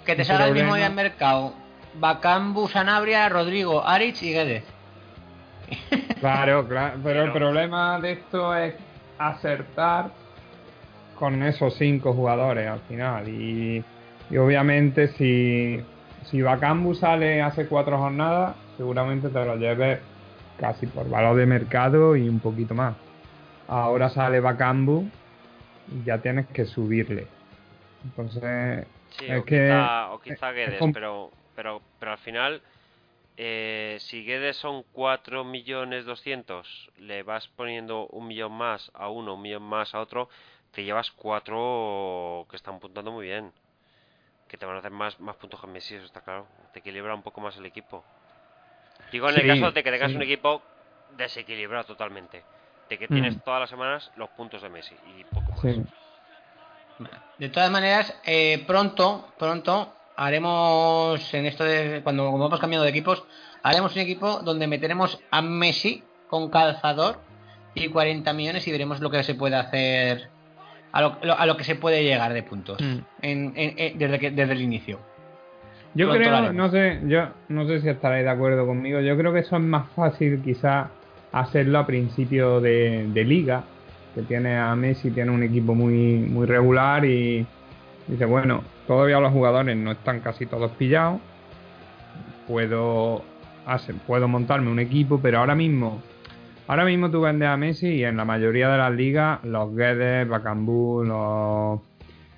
[0.05, 1.53] que te salga el mismo día en mercado.
[1.95, 4.63] Bacambu, Sanabria, Rodrigo, Arich y Guedes.
[6.19, 8.75] Claro, claro, pero el problema de esto es
[9.17, 10.11] acertar
[11.17, 13.27] con esos cinco jugadores al final.
[13.27, 13.83] Y,
[14.29, 15.81] y obviamente si,
[16.25, 19.99] si Bakambu sale hace cuatro jornadas, seguramente te lo lleves
[20.57, 22.95] casi por valor de mercado y un poquito más.
[23.67, 25.07] Ahora sale Bakambu
[25.91, 27.27] y ya tienes que subirle.
[28.03, 28.85] Entonces,
[29.17, 32.61] Sí, es o, que quizá, o quizá es Guedes, pero, pero, pero al final,
[33.37, 39.35] eh, si Guedes son 4 millones 200, le vas poniendo un millón más a uno,
[39.35, 40.29] un millón más a otro,
[40.71, 43.51] te llevas cuatro que están puntando muy bien.
[44.47, 46.45] Que te van a hacer más, más puntos que Messi, eso está claro.
[46.73, 48.03] Te equilibra un poco más el equipo.
[49.11, 50.17] Digo en el caso de que tengas sí.
[50.17, 50.61] un equipo
[51.17, 52.43] desequilibrado totalmente.
[52.89, 53.13] De que Mm.
[53.13, 55.61] tienes todas las semanas los puntos de Messi y poco más.
[55.61, 55.83] sí.
[57.39, 62.89] De todas maneras, eh, pronto, pronto haremos en esto de cuando como vamos cambiando de
[62.89, 63.23] equipos,
[63.63, 67.19] haremos un equipo donde meteremos a Messi con calzador
[67.75, 70.29] y 40 millones y veremos lo que se puede hacer
[70.91, 72.97] a lo, lo- a lo que se puede llegar de puntos Mm.
[73.21, 74.99] en- en- en- desde que desde el inicio.
[75.93, 79.01] Yo Pronto creo, no sé, yo no sé si estaréis de acuerdo conmigo.
[79.01, 80.87] Yo creo que eso es más fácil quizás
[81.33, 83.63] hacerlo a principio de, de liga,
[84.15, 87.45] que tiene a Messi, tiene un equipo muy, muy regular y
[88.07, 91.21] dice, bueno, todavía los jugadores no están casi todos pillados.
[92.45, 93.23] Puedo
[94.05, 96.01] puedo montarme un equipo, pero ahora mismo,
[96.67, 100.27] ahora mismo tú vendes a Messi y en la mayoría de las ligas, los Guedes,
[100.27, 101.79] Bacambú, los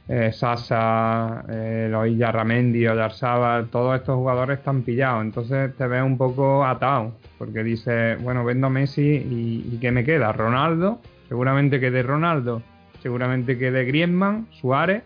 [0.07, 5.23] eh, Sasa, eh, los Illarramendi, Oyarzábal, todos estos jugadores están pillados.
[5.23, 9.91] Entonces te ves un poco atado, porque dices, bueno, vendo a Messi y, y ¿qué
[9.91, 10.31] me queda?
[10.31, 12.61] Ronaldo, seguramente quede Ronaldo,
[13.01, 15.01] seguramente quede Griezmann, Suárez,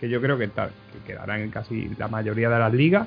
[0.00, 3.06] que yo creo que, que quedarán en casi la mayoría de las ligas,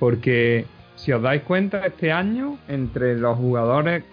[0.00, 0.66] porque
[0.96, 4.04] si os dais cuenta, este año, entre los jugadores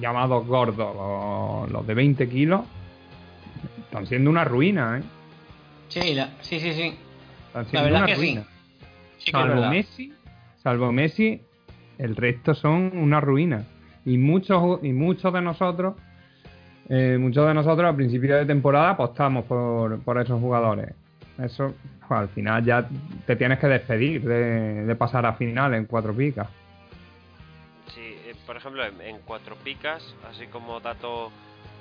[0.00, 2.62] llamados gordos, los, los de 20 kilos,
[3.84, 5.02] están siendo una ruina, ¿eh?
[5.88, 6.94] Sí, la- sí, sí, sí.
[7.48, 8.44] Están La siendo verdad una que ruina.
[9.18, 9.68] Sí que salvo.
[9.68, 10.12] Messi,
[10.62, 11.40] salvo Messi,
[11.98, 13.64] el resto son una ruina.
[14.04, 15.94] Y muchos y muchos de nosotros,
[16.88, 20.94] eh, muchos de nosotros al principio de temporada apostamos por, por esos jugadores.
[21.38, 21.74] Eso,
[22.06, 22.86] pues, al final ya
[23.26, 26.48] te tienes que despedir de, de pasar a final en cuatro picas.
[27.94, 31.30] Sí, eh, por ejemplo, en, en cuatro picas, así como dato,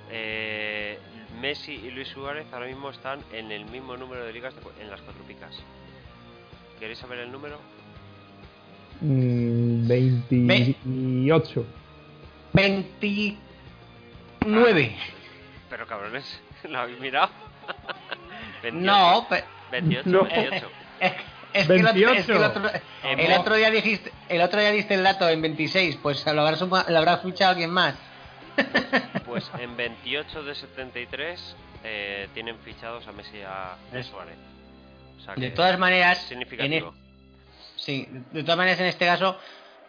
[0.09, 0.97] eh,
[1.41, 4.71] Messi y Luis Suárez ahora mismo están en el mismo número de ligas de cu-
[4.79, 5.55] en las cuatro picas.
[6.79, 7.57] ¿Queréis saber el número?
[9.01, 11.65] Mm, 28.
[12.53, 13.37] 29.
[15.69, 17.29] Pero cabrones, ¿lo habéis mirado?
[18.61, 20.23] 28, No, pe- 28, No.
[20.23, 20.71] 28.
[21.01, 21.11] es,
[21.53, 22.45] es que el otro, es que el 28.
[22.45, 22.81] otro- Eh,
[23.25, 26.57] el otro día dijiste, el otro día diste el dato en 26, pues lo habrá,
[26.89, 27.95] lo habrá fichado alguien más.
[29.25, 34.35] Pues en 28 de 73 eh, tienen fichados a Messi y a a Suárez.
[35.17, 36.93] O sea De que todas maneras, en significativo.
[37.77, 39.37] sí, de todas maneras en este caso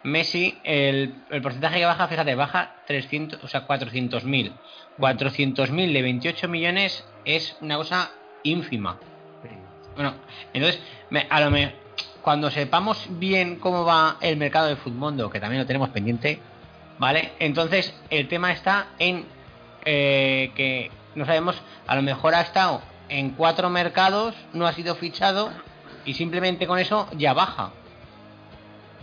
[0.03, 4.53] Messi el, el porcentaje que baja, fíjate, baja 300, o sea, 400.000.
[4.97, 8.11] 400.000 de 28 millones es una cosa
[8.43, 8.97] ínfima.
[9.95, 10.13] Bueno,
[10.53, 11.73] entonces, me- a lo me-
[12.21, 16.39] cuando sepamos bien cómo va el mercado del fútbol, que también lo tenemos pendiente,
[16.97, 17.33] ¿vale?
[17.39, 19.25] Entonces, el tema está en
[19.85, 24.95] eh, que no sabemos, a lo mejor ha estado en cuatro mercados, no ha sido
[24.95, 25.51] fichado
[26.05, 27.71] y simplemente con eso ya baja.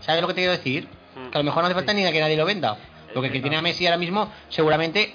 [0.01, 0.89] ¿Sabes lo que te quiero decir?
[1.15, 1.31] Mm.
[1.31, 2.79] Que a lo mejor no hace falta ni que nadie lo venda.
[3.13, 5.15] Porque el que tiene a Messi ahora mismo, seguramente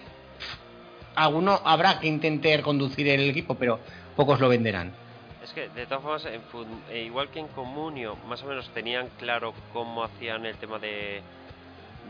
[1.15, 3.79] alguno habrá que intentar conducir el equipo, pero
[4.15, 4.93] pocos lo venderán.
[5.43, 6.41] Es que, de todas formas, en
[6.89, 11.21] eh, igual que en Comunio, más o menos tenían claro cómo hacían el tema de,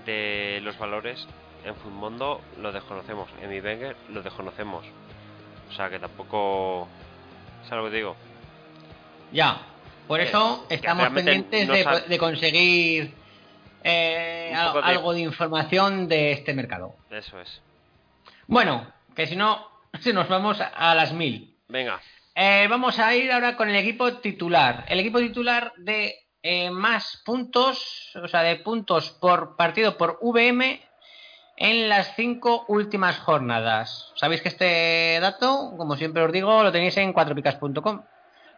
[0.06, 1.28] de los valores.
[1.66, 3.28] En Futmundo lo desconocemos.
[3.42, 4.86] En mi Wenger lo desconocemos.
[5.70, 6.88] O sea que tampoco.
[7.68, 8.16] ¿Sabes lo que digo?
[9.32, 9.62] Ya,
[10.08, 13.14] por Que- eso estamos pendientes no de, conseguir
[13.84, 16.96] eh, Un al- poco de- algo de información de este mercado.
[17.10, 17.62] Eso es.
[18.48, 19.68] Bueno, que si no,
[20.02, 21.55] si nos vamos a las mil.
[21.68, 22.02] Venga.
[22.36, 24.86] Eh, vamos a ir ahora con el equipo titular.
[24.88, 30.82] El equipo titular de eh, más puntos, o sea, de puntos por partido por VM
[31.58, 34.12] en las cinco últimas jornadas.
[34.16, 38.04] Sabéis que este dato, como siempre os digo, lo tenéis en cuatropicas.com.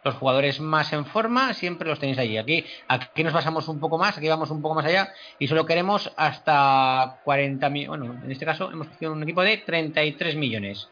[0.04, 2.36] Los jugadores más en forma siempre los tenéis allí.
[2.36, 5.66] Aquí, aquí nos basamos un poco más, aquí vamos un poco más allá y solo
[5.66, 7.88] queremos hasta 40 millones.
[7.88, 10.88] Bueno, en este caso hemos cogido un equipo de 33 millones.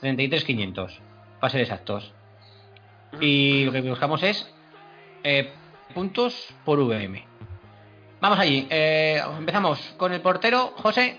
[0.00, 1.00] 33.500,
[1.40, 2.12] para ser exactos.
[3.20, 4.46] Y lo que buscamos es
[5.24, 5.52] eh,
[5.94, 7.24] puntos por VM.
[8.20, 8.66] Vamos allí.
[8.70, 11.16] eh, empezamos con el portero, José.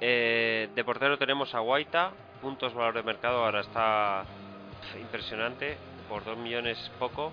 [0.00, 2.12] Eh, de portero tenemos a Guaita.
[2.42, 4.24] Puntos valor de mercado ahora está
[5.00, 5.76] impresionante.
[6.08, 7.32] Por 2 millones poco.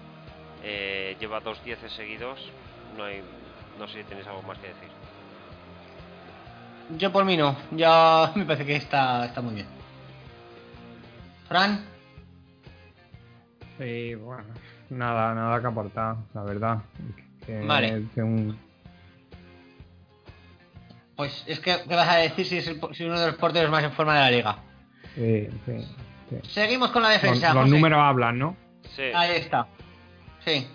[0.64, 2.40] Lleva dos dieces seguidos.
[2.98, 3.22] No hay.
[3.78, 4.90] No sé si tenéis algo más que decir.
[6.98, 7.56] Yo por mí no.
[7.72, 9.68] Ya me parece que está, está muy bien.
[11.48, 11.95] Fran.
[13.78, 14.44] Sí, bueno,
[14.90, 16.78] nada, nada que aportar, la verdad.
[17.46, 18.06] Que- Vale.
[18.14, 18.58] que un-
[21.16, 23.70] Pues es que, ¿qué vas a decir si es el si uno de los porteros
[23.72, 24.58] más en forma de la liga?
[25.16, 25.74] sí, sí,
[26.30, 26.38] sí.
[26.50, 27.54] Seguimos con la defensa.
[27.54, 27.76] los José.
[27.76, 28.58] números hablan, ¿no?
[28.96, 29.04] Sí.
[29.14, 29.68] Ahí está.
[30.44, 30.68] Sí.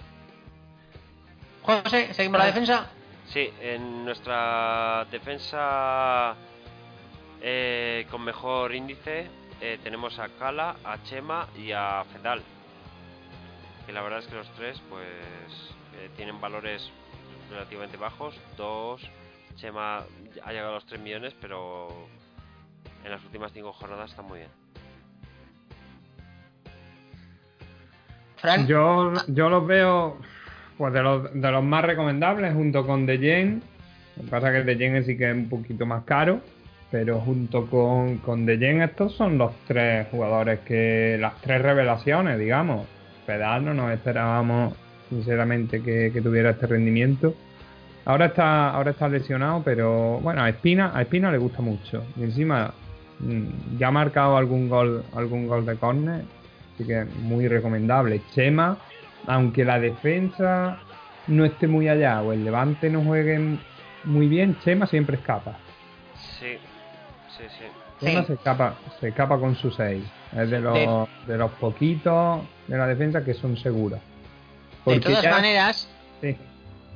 [1.62, 2.86] José, seguimos la defensa.
[3.26, 6.34] Sí, en nuestra defensa
[7.42, 9.26] eh, con mejor índice
[9.60, 12.42] eh, tenemos a Kala, a Chema y a Fedal.
[13.90, 15.02] Que la verdad es que los tres pues
[15.98, 16.92] eh, tienen valores
[17.50, 18.40] relativamente bajos.
[18.56, 19.02] Dos,
[19.56, 20.04] Chema
[20.44, 21.88] ha llegado a los 3 millones, pero
[23.04, 24.50] en las últimas 5 jornadas está muy bien.
[28.36, 28.68] Fran.
[28.68, 30.18] Yo, yo los veo
[30.78, 33.60] pues de los, de los más recomendables junto con The Jen.
[34.18, 36.40] Lo que pasa es que The Jen sí que es un poquito más caro.
[36.92, 41.18] Pero junto con, con The Jen estos son los tres jugadores que...
[41.18, 42.86] Las tres revelaciones, digamos.
[43.30, 44.74] Pedal no nos esperábamos
[45.08, 47.32] sinceramente que, que tuviera este rendimiento.
[48.04, 52.02] Ahora está, ahora está lesionado, pero bueno, a Espina, a Espina le gusta mucho.
[52.16, 52.72] Y encima
[53.20, 56.24] mm, ya ha marcado algún gol, algún gol de córner,
[56.74, 58.20] así que muy recomendable.
[58.34, 58.76] Chema,
[59.28, 60.78] aunque la defensa
[61.28, 63.58] no esté muy allá o el Levante no juegue
[64.02, 65.56] muy bien, Chema siempre escapa.
[66.40, 66.56] Sí,
[67.36, 67.64] sí, sí.
[68.04, 68.26] Chema Sí.
[68.26, 70.02] se escapa, se escapa con su 6.
[70.36, 73.98] Es de los, de los poquitos de la defensa que son seguros.
[74.00, 74.04] De
[74.84, 75.88] Porque todas ya- maneras,
[76.20, 76.36] sí.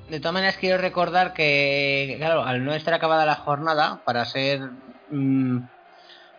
[0.09, 4.61] de todas maneras quiero recordar que, claro, al no estar acabada la jornada, para ser
[5.11, 5.59] mm,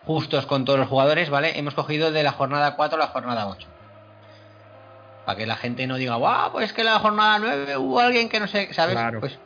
[0.06, 1.58] justos con todos los jugadores, ¿vale?
[1.58, 3.68] Hemos cogido de la jornada 4 a la jornada 8.
[5.26, 8.28] Para que la gente no diga, guau, pues es que la jornada 9 hubo alguien
[8.28, 8.94] que no sé, ¿sabes?
[8.94, 9.20] Claro.
[9.20, 9.38] Pues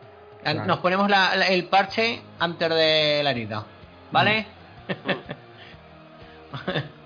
[0.43, 0.65] Claro.
[0.67, 3.65] nos ponemos la- la- el parche antes de la herida,
[4.13, 4.47] ¿vale?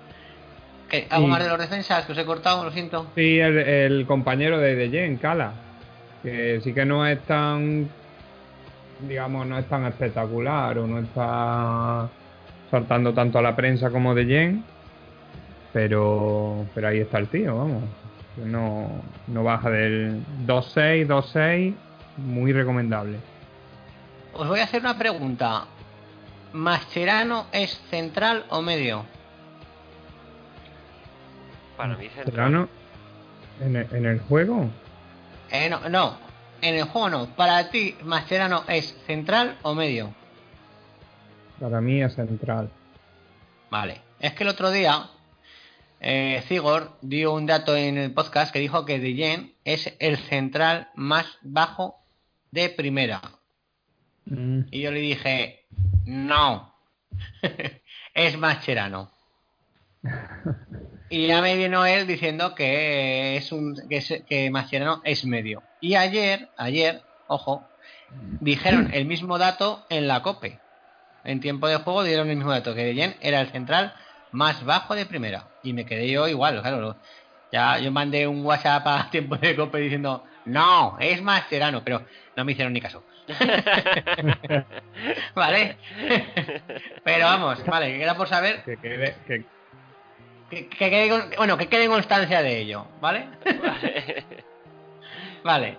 [1.01, 1.07] ¿Qué?
[1.09, 2.63] ¿Algo Y- más de los defensas que os he cortado?
[2.63, 3.07] Lo siento.
[3.15, 5.51] Sí, el, el compañero de De Jen, Cala,
[6.23, 7.89] que sí que no es tan,
[9.01, 12.07] digamos, no es tan espectacular o no está
[12.71, 14.63] saltando tanto a la prensa como De Jen,
[15.73, 17.83] pero, pero ahí está el tío, vamos.
[18.43, 18.89] No,
[19.27, 21.73] no baja del 2-6, 2-6,
[22.17, 23.17] muy recomendable.
[24.33, 25.65] Os voy a hacer una pregunta.
[26.53, 29.05] ¿Mascherano es central o medio?
[31.77, 32.25] Para mí central.
[32.25, 32.69] Serrano,
[33.61, 34.69] en el, en el juego,
[35.51, 36.17] Eh, no, no,
[36.61, 37.35] en el juego no.
[37.35, 40.13] Para ti, ¿Mascherano es central o medio?
[41.59, 42.69] para mí es central.
[43.69, 44.01] Vale.
[44.19, 45.09] Es que el otro día,
[46.01, 46.43] eh,
[47.01, 51.25] dio un dato en el podcast que dijo que De Jen es el central más
[51.41, 51.97] bajo
[52.51, 53.21] de primera.
[54.25, 55.65] Mm, Y yo le dije,
[56.05, 56.73] no,
[58.13, 59.11] es Mascherano.
[61.09, 65.63] Y ya me vino él diciendo que es un que, es- que Mascherano es medio.
[65.79, 67.71] Y ayer, ayer, ojo,
[68.09, 70.61] dijeron el mismo dato en la COPE.
[71.23, 73.93] En tiempo de juego dieron el mismo dato, que De Jen era el central
[74.31, 75.49] más bajo de primera.
[75.61, 76.99] Y me quedé yo igual, claro.
[77.51, 82.45] Ya yo mandé un WhatsApp a tiempo de COPE diciendo, no, es Mascherano, pero no
[82.45, 83.05] me hicieron ni caso.
[85.35, 85.77] ¿Vale?
[87.03, 89.45] Pero vamos, vale, que queda por saber que quede, que,
[90.49, 93.27] que, que quede, con- bueno, que quede constancia de ello, ¿vale?
[95.43, 95.77] Vale.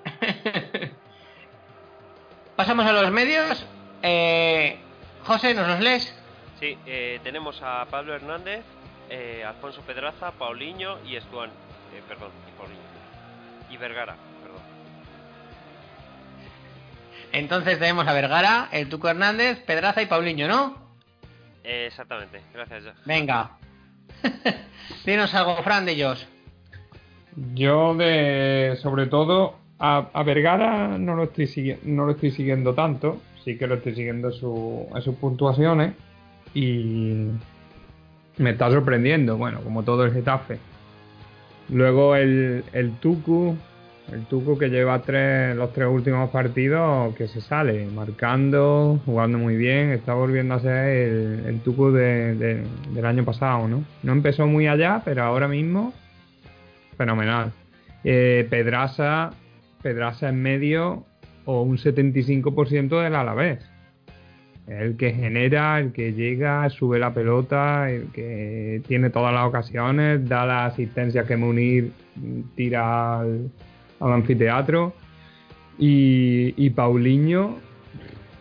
[2.54, 3.66] Pasamos a los medios.
[4.02, 4.78] Eh,
[5.24, 6.14] José, ¿nos los lees?
[6.60, 8.64] Sí, eh, tenemos a Pablo Hernández,
[9.10, 11.50] eh, Alfonso Pedraza, Paulinho y Estuán.
[11.94, 12.80] Eh, perdón, y Paulinho.
[13.70, 14.62] Y Vergara, perdón.
[17.32, 20.76] Entonces tenemos a Vergara, el Tuco Hernández, Pedraza y Paulinho, ¿no?
[21.64, 22.84] Eh, exactamente, gracias.
[23.04, 23.50] Venga.
[25.06, 26.26] Dinos algo, Fran, de ellos.
[27.54, 33.20] Yo de sobre todo a, a Vergara no lo estoy no lo estoy siguiendo tanto,
[33.44, 35.94] sí que lo estoy siguiendo su, en sus puntuaciones
[36.54, 37.28] y
[38.38, 40.58] me está sorprendiendo, bueno, como todo el Getafe.
[41.68, 43.56] Luego el, el Tucu,
[44.12, 45.02] el Tucu que lleva
[45.54, 50.86] los tres últimos partidos que se sale, marcando, jugando muy bien, está volviendo a ser
[50.88, 52.62] el, el Tucu de- de-
[52.94, 53.82] del año pasado, ¿no?
[54.02, 55.92] No empezó muy allá, pero ahora mismo
[56.96, 57.52] Fenomenal.
[58.04, 59.30] Eh, Pedraza,
[59.82, 61.04] Pedraza en medio
[61.44, 63.58] o un 75% del Alavés.
[64.66, 70.26] El que genera, el que llega, sube la pelota, el que tiene todas las ocasiones,
[70.28, 71.92] da la asistencia que Munir
[72.56, 73.50] tira al,
[74.00, 74.94] al anfiteatro.
[75.78, 77.56] Y, Paulinho,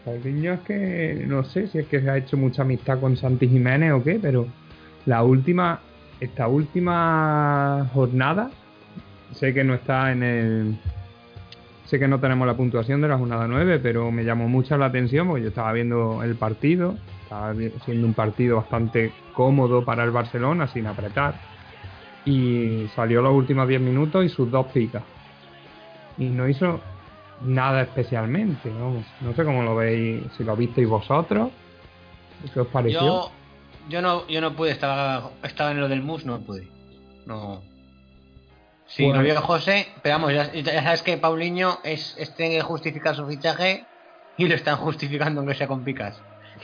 [0.05, 3.47] Paulinho es que no sé si es que se ha hecho mucha amistad con Santi
[3.49, 4.47] Jiménez o qué, pero
[5.05, 5.81] la última,
[6.19, 8.51] esta última jornada,
[9.33, 10.77] sé que no está en el.
[11.85, 14.87] Sé que no tenemos la puntuación de la jornada 9, pero me llamó mucho la
[14.87, 17.53] atención porque yo estaba viendo el partido, estaba
[17.85, 21.35] siendo un partido bastante cómodo para el Barcelona, sin apretar.
[22.25, 25.03] Y salió los últimos 10 minutos y sus dos picas.
[26.17, 26.80] Y no hizo
[27.41, 29.06] nada especialmente, vamos.
[29.21, 31.51] No sé cómo lo veis, si lo visteis vosotros.
[32.54, 33.01] ¿Qué os pareció?
[33.01, 33.32] Yo,
[33.89, 36.67] yo no, yo no pude, estaba, estaba en lo del mus, no pude.
[37.25, 37.62] No.
[38.88, 39.21] Sí, Bueno.
[39.21, 43.15] lo vio José, pero vamos, ya, ya sabes que Paulinho es, es tiene que justificar
[43.15, 43.84] su fichaje
[44.38, 46.21] y lo están justificando aunque sea con picas.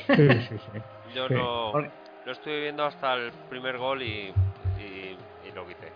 [0.08, 0.80] Sí, sí, sí.
[1.16, 1.34] Yo Sí.
[1.34, 1.92] no, Porque-
[2.26, 4.32] lo estuve viendo hasta el primer gol y,
[4.80, 5.92] y, y lo quité.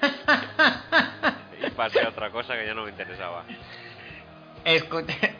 [1.80, 3.42] pasé a otra cosa que ya no me interesaba.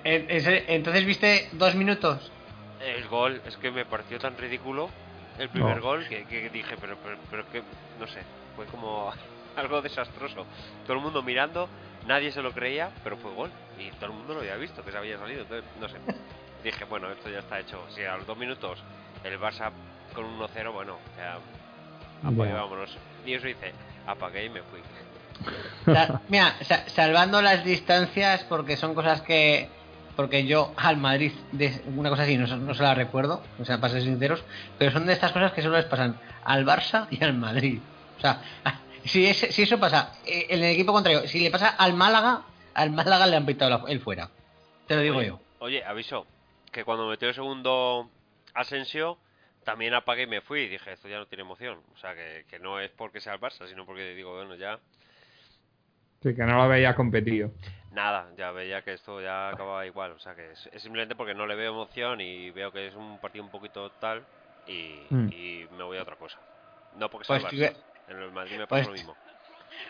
[0.05, 2.33] Entonces viste dos minutos.
[2.81, 4.89] El gol es que me pareció tan ridículo
[5.39, 5.83] el primer No.
[5.83, 7.63] gol que, que dije, pero, pero, pero que,
[7.99, 8.23] no sé,
[8.57, 9.13] fue como
[9.57, 10.47] algo desastroso.
[10.87, 11.69] Todo el mundo mirando,
[12.07, 13.51] nadie se lo creía, pero fue gol.
[13.79, 15.43] Y todo el mundo lo había visto, que se había salido.
[15.43, 15.99] Entonces, no sé.
[16.65, 17.85] Dije, bueno, esto ya está hecho.
[17.95, 18.79] Si a los dos minutos
[19.25, 19.71] el Barça
[20.15, 21.35] con un 1-0, bueno, ya
[22.27, 22.55] apague, Ya.
[22.57, 22.97] vámonos.
[23.27, 23.73] Y eso hice,
[24.07, 24.81] apagué y me fui.
[26.29, 29.69] Mira, sa- salvando las distancias, porque son cosas que.
[30.17, 33.65] Porque yo al Madrid, de una cosa así, no, se- no se la recuerdo, o
[33.65, 34.45] sea, para ser sinceros,
[34.79, 37.81] pero son de estas cosas que solo les pasan al Barça y al Madrid.
[38.19, 38.43] O sea,
[39.05, 42.43] si, ese- si eso pasa eh, en el equipo contrario, si le pasa al Málaga,
[42.75, 44.29] al Málaga le han pitado la- el fuera.
[44.87, 45.41] Te lo digo Oye, yo.
[45.61, 46.27] Oye, aviso,
[46.71, 48.11] que cuando metió el segundo
[48.53, 49.17] Asensio,
[49.65, 50.63] también apagué y me fui.
[50.63, 51.79] Y dije, esto ya no tiene emoción.
[51.95, 54.79] O sea, que, que no es porque sea el Barça, sino porque digo, bueno, ya
[56.23, 57.51] Sí, que no lo veías competido.
[57.93, 60.13] Nada, ya veía que esto ya acababa igual.
[60.13, 62.95] O sea que es, es simplemente porque no le veo emoción y veo que es
[62.95, 64.23] un partido un poquito tal
[64.67, 65.29] y, Mm.
[65.33, 66.39] y me voy a otra cosa.
[66.97, 67.59] No porque Pues sea Barça.
[67.59, 67.77] ve-
[68.09, 69.17] En el Madrid me pues- pasa lo mismo.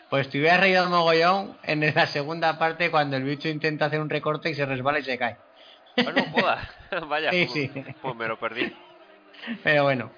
[0.09, 4.11] Pues te hubieras reído mogollón en la segunda parte cuando el bicho intenta hacer un
[4.11, 5.37] recorte y se resbala y se cae.
[5.97, 6.69] Ah, no jodas.
[7.09, 7.95] Vaya, Sí, pues, sí.
[8.01, 8.73] pues me lo perdí.
[9.63, 10.11] Pero bueno.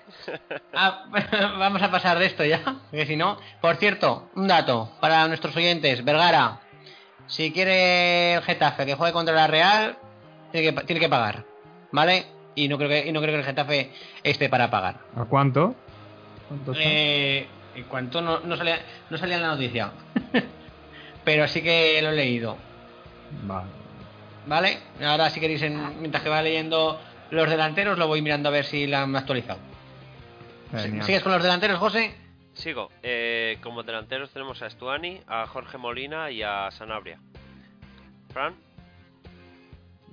[0.75, 1.05] Ah,
[1.59, 2.61] vamos a pasar de esto ya.
[2.91, 3.39] Que si no.
[3.61, 6.05] Por cierto, un dato para nuestros oyentes.
[6.05, 6.61] Vergara.
[7.27, 9.97] Si quiere el Getafe que juegue contra la Real,
[10.51, 11.45] tiene que, tiene que pagar.
[11.93, 12.27] ¿Vale?
[12.55, 13.93] Y no creo que, y no creo que el Getafe
[14.23, 14.97] esté para pagar.
[15.17, 15.75] ¿A cuánto?
[16.49, 16.73] ¿Cuánto?
[16.77, 19.93] Eh, en cuanto no, no salía, no salía en la noticia.
[21.25, 22.57] Pero sí que lo he leído.
[23.45, 23.69] Vale.
[24.47, 24.79] ¿Vale?
[25.07, 27.01] Ahora si queréis, en- mientras que va leyendo
[27.33, 29.59] los delanteros, lo voy mirando a ver si la han actualizado.
[30.71, 31.05] Genial.
[31.05, 32.15] ¿Sigues con los delanteros, José?
[32.55, 32.91] Sigo.
[33.03, 37.19] Eh, como delanteros tenemos a Estuani, a Jorge Molina y a Sanabria.
[38.33, 38.55] Fran,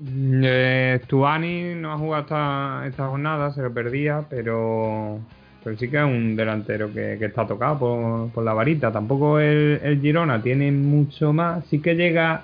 [0.02, 5.20] Mm, Eh, Stuani no ha jugado esta, esta jornada, se lo perdía, pero,
[5.62, 8.94] pero sí que es un delantero que, que está tocado por, por la varita.
[8.94, 12.44] Tampoco el, el Girona tiene mucho más, sí que llega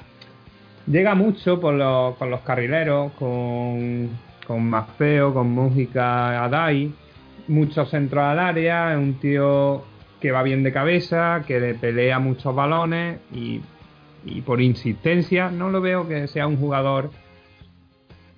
[0.85, 4.09] llega mucho por los, con los carrileros, con,
[4.47, 6.91] con Maceo, con Mújica Adai,
[7.47, 9.83] muchos centros al área, es un tío
[10.19, 13.61] que va bien de cabeza, que le pelea muchos balones y,
[14.25, 17.11] y por insistencia no lo veo que sea un jugador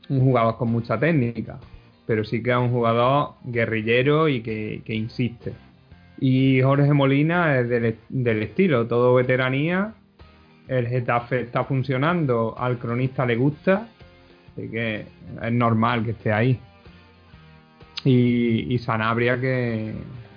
[0.09, 1.59] un jugador con mucha técnica,
[2.05, 5.53] pero sí que es un jugador guerrillero y que, que insiste.
[6.19, 9.93] Y Jorge Molina es del, del estilo, todo veteranía.
[10.67, 13.87] El Getafe está funcionando, al cronista le gusta,
[14.57, 15.05] así que
[15.41, 16.59] es normal que esté ahí.
[18.03, 19.93] Y, y Sanabria que,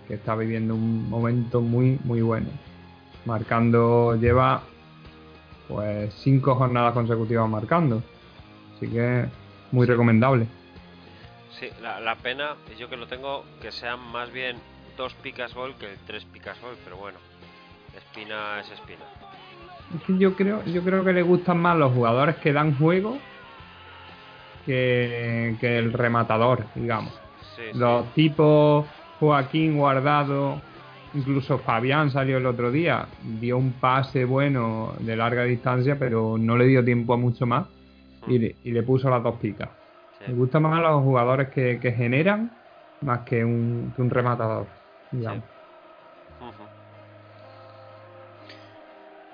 [0.07, 2.49] que está viviendo un momento muy, muy bueno.
[3.25, 4.63] Marcando, lleva
[5.69, 8.03] pues cinco jornadas consecutivas marcando.
[8.77, 9.27] Así que
[9.73, 10.47] muy recomendable.
[11.59, 14.57] sí, la, la pena, yo que lo tengo, que sean más bien
[14.97, 17.19] dos picas gol que tres picas gol, pero bueno,
[17.97, 19.05] espina es espina.
[19.95, 23.19] Es que yo creo, yo creo que le gustan más los jugadores que dan juego
[24.65, 27.15] que, que el rematador, digamos.
[27.57, 27.79] Sí, sí.
[27.79, 28.87] Los tipos
[29.19, 30.61] Joaquín Guardado,
[31.13, 36.57] incluso Fabián salió el otro día, dio un pase bueno de larga distancia, pero no
[36.57, 37.67] le dio tiempo a mucho más
[38.29, 39.71] y le, y le puso las dos picas.
[40.19, 40.25] Sí.
[40.29, 42.51] Me gustan más los jugadores que, que generan
[43.01, 44.69] más que un, que un rematador,
[45.11, 45.45] digamos.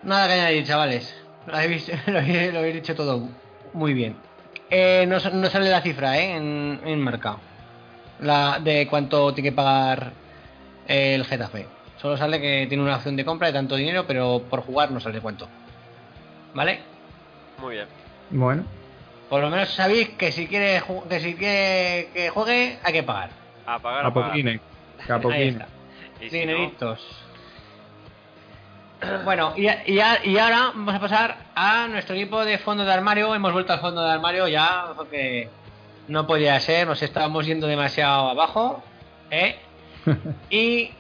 [0.02, 1.14] Nada que añadir, chavales.
[1.46, 3.28] Lo habéis, lo habéis- lo habéis dicho todo
[3.72, 4.16] muy bien.
[4.70, 6.36] Eh, no, sa- no sale la cifra, ¿eh?
[6.36, 7.36] En, en marca.
[8.20, 10.12] La, de cuánto tiene que pagar
[10.88, 11.66] el Getafe.
[12.00, 15.00] Solo sale que tiene una opción de compra de tanto dinero, pero por jugar no
[15.00, 15.48] sale cuánto.
[16.54, 16.80] ¿Vale?
[17.58, 17.86] Muy bien.
[18.30, 18.64] Bueno,
[19.28, 23.30] Por lo menos sabéis que si quiere que si quiere que juegue hay que pagar.
[23.66, 24.36] A pagar, a a pagar.
[25.32, 25.66] Ahí está.
[26.20, 26.58] Y si no.
[29.24, 33.34] Bueno, y, y, y ahora vamos a pasar a nuestro equipo de fondo de armario.
[33.34, 35.50] Hemos vuelto al fondo de armario ya, porque
[36.08, 38.82] no podía ser, nos estábamos yendo demasiado abajo.
[39.30, 39.56] ¿eh?
[40.50, 40.90] y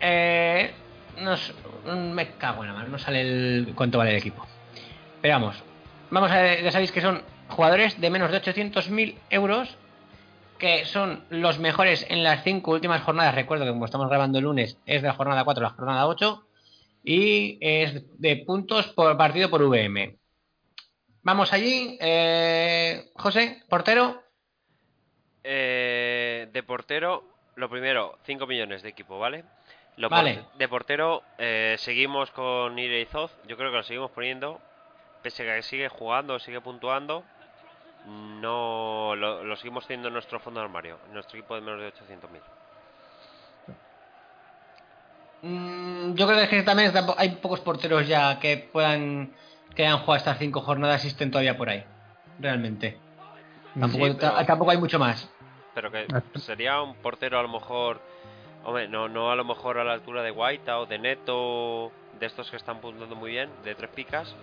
[0.00, 0.72] eh,
[1.20, 1.54] nos,
[1.86, 4.46] me cago en la mano, no sale el cuánto vale el equipo.
[5.22, 5.62] Pero vamos,
[6.10, 9.78] vamos a ya sabéis que son jugadores de menos de 800.000 euros
[10.58, 13.34] que son los mejores en las cinco últimas jornadas.
[13.34, 16.06] Recuerdo que como estamos grabando el lunes, es de la jornada 4 a la jornada
[16.06, 16.44] 8
[17.04, 20.16] y es de puntos por partido por VM.
[21.22, 24.22] Vamos allí, eh, José, portero.
[25.42, 27.24] Eh, de portero,
[27.56, 29.44] lo primero, 5 millones de equipo, ¿vale?
[29.96, 30.42] Lo por- Vale.
[30.56, 33.30] de portero, eh, seguimos con Ire y Zoz.
[33.46, 34.60] Yo creo que lo seguimos poniendo.
[35.22, 37.24] Pese a que sigue jugando, sigue puntuando.
[38.06, 40.98] No lo, lo seguimos teniendo en nuestro fondo de armario.
[41.06, 42.40] En nuestro equipo de menos de 800.000.
[45.46, 49.32] Mm, yo creo que también hay pocos porteros ya que puedan
[49.74, 51.84] que hayan jugado estas cinco jornadas y estén todavía por ahí.
[52.38, 52.96] Realmente.
[53.78, 55.28] Tampoco, Sí, pero- ta- tampoco hay mucho más.
[55.74, 56.22] Pero que Ah.
[56.38, 58.00] sería un portero a lo mejor.
[58.64, 62.26] Hombre, no, no a lo mejor a la altura de Guaita o de Neto, de
[62.26, 64.34] estos que están puntuando muy bien, de tres picas.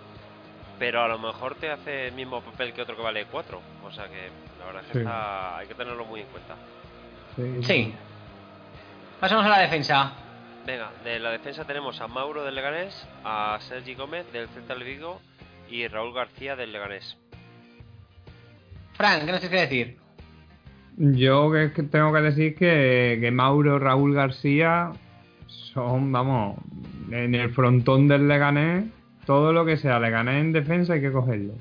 [0.78, 3.62] Pero a lo mejor te hace el mismo papel que otro que vale cuatro.
[3.86, 4.30] O sea que
[4.60, 5.00] la verdad es que Sí.
[5.00, 6.56] está- hay que tenerlo muy en cuenta.
[7.38, 7.64] Sí.
[7.64, 7.96] Sí.
[9.20, 10.12] Pasamos a la defensa.
[10.66, 14.84] Venga, de la defensa tenemos a Mauro del Leganés, a Sergi Gómez del Celta de
[14.86, 15.20] Vigo
[15.70, 17.18] y Raúl García del Leganés.
[18.94, 19.98] Fran, ¿qué nos tienes que decir?
[20.98, 24.92] Yo que, tengo que decir que, que Mauro Raúl García
[25.48, 26.58] son, vamos,
[27.10, 28.86] en el frontón del Leganés
[29.26, 31.54] todo lo que sea le gané en defensa hay que cogerlo.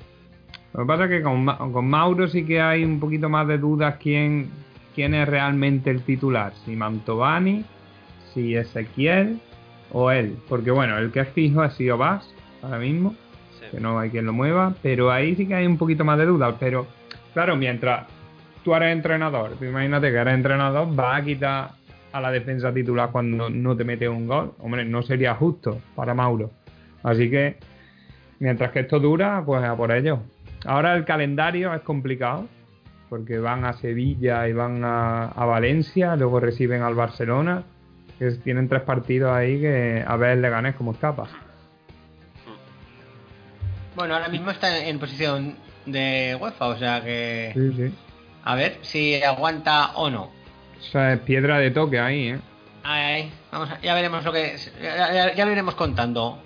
[0.73, 3.47] Lo que pasa es que con, Ma- con Mauro sí que hay un poquito más
[3.47, 4.49] de dudas quién,
[4.93, 6.53] quién es realmente el titular.
[6.65, 7.63] Si Mantovani,
[8.33, 9.39] si Ezequiel
[9.91, 10.37] o él.
[10.49, 12.27] Porque bueno, el que es fijo ha sido Vaz
[12.61, 13.15] ahora mismo,
[13.59, 13.65] Sí.
[13.71, 16.25] que no hay quien lo mueva, pero ahí sí que hay un poquito más de
[16.25, 16.55] dudas.
[16.59, 16.87] Pero
[17.33, 18.07] claro, mientras
[18.63, 21.69] tú eres entrenador, tú imagínate que eres entrenador, vas a quitar
[22.11, 24.53] a la defensa titular cuando no te mete un gol.
[24.59, 26.51] Hombre, no sería justo para Mauro.
[27.03, 27.57] Así que
[28.39, 30.19] mientras que esto dura, pues a por ello.
[30.65, 32.47] Ahora el calendario es complicado,
[33.09, 37.63] porque van a Sevilla y van a, a Valencia, luego reciben al Barcelona,
[38.21, 41.27] que tienen tres partidos ahí que a ver le ganes como escapa.
[43.95, 45.55] Bueno, ahora mismo está en, posición
[45.87, 47.51] de UEFA, o sea que.
[47.55, 47.95] Sí, sí.
[48.43, 50.25] A ver si aguanta o no.
[50.25, 52.39] O sea, es piedra de toque ahí, ¿eh?
[52.83, 53.33] Ahí, ahí.
[53.51, 54.53] Vamos a- ya veremos lo que.
[54.53, 56.39] es- Ya, ya- ya lo iremos contando.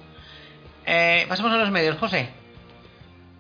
[0.85, 2.29] Eh, pasemos a los medios, José.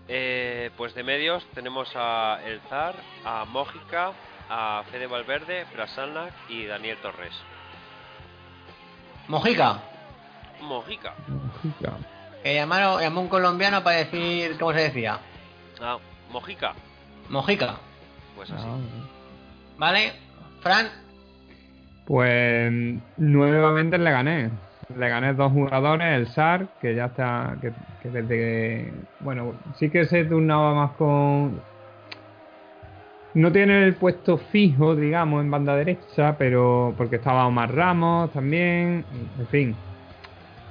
[0.09, 4.11] Eh, pues de medios tenemos a El Zar, a Mójica,
[4.49, 7.33] a Fede Valverde, Brasanac y Daniel Torres.
[9.27, 9.79] Mojica.
[10.61, 11.13] Mojica.
[11.27, 11.93] Mojica.
[12.43, 14.57] Que llamaron, llamó un colombiano para decir.
[14.59, 15.19] ¿Cómo se decía?
[15.81, 15.97] Ah,
[16.31, 16.73] Mojica.
[17.29, 17.75] Mojica.
[18.35, 18.65] Pues así.
[18.67, 18.77] Ah,
[19.77, 20.13] ¿Vale?
[20.61, 20.87] Fran.
[22.05, 22.71] Pues
[23.17, 24.51] nuevamente le gané.
[24.95, 27.73] Le gané dos jugadores, el SAR, que ya está, que,
[28.03, 31.59] que desde que, bueno, sí que se turnaba más con...
[33.35, 39.07] No tiene el puesto fijo, digamos, en banda derecha, pero porque estaba Omar Ramos también,
[39.37, 39.85] en fin.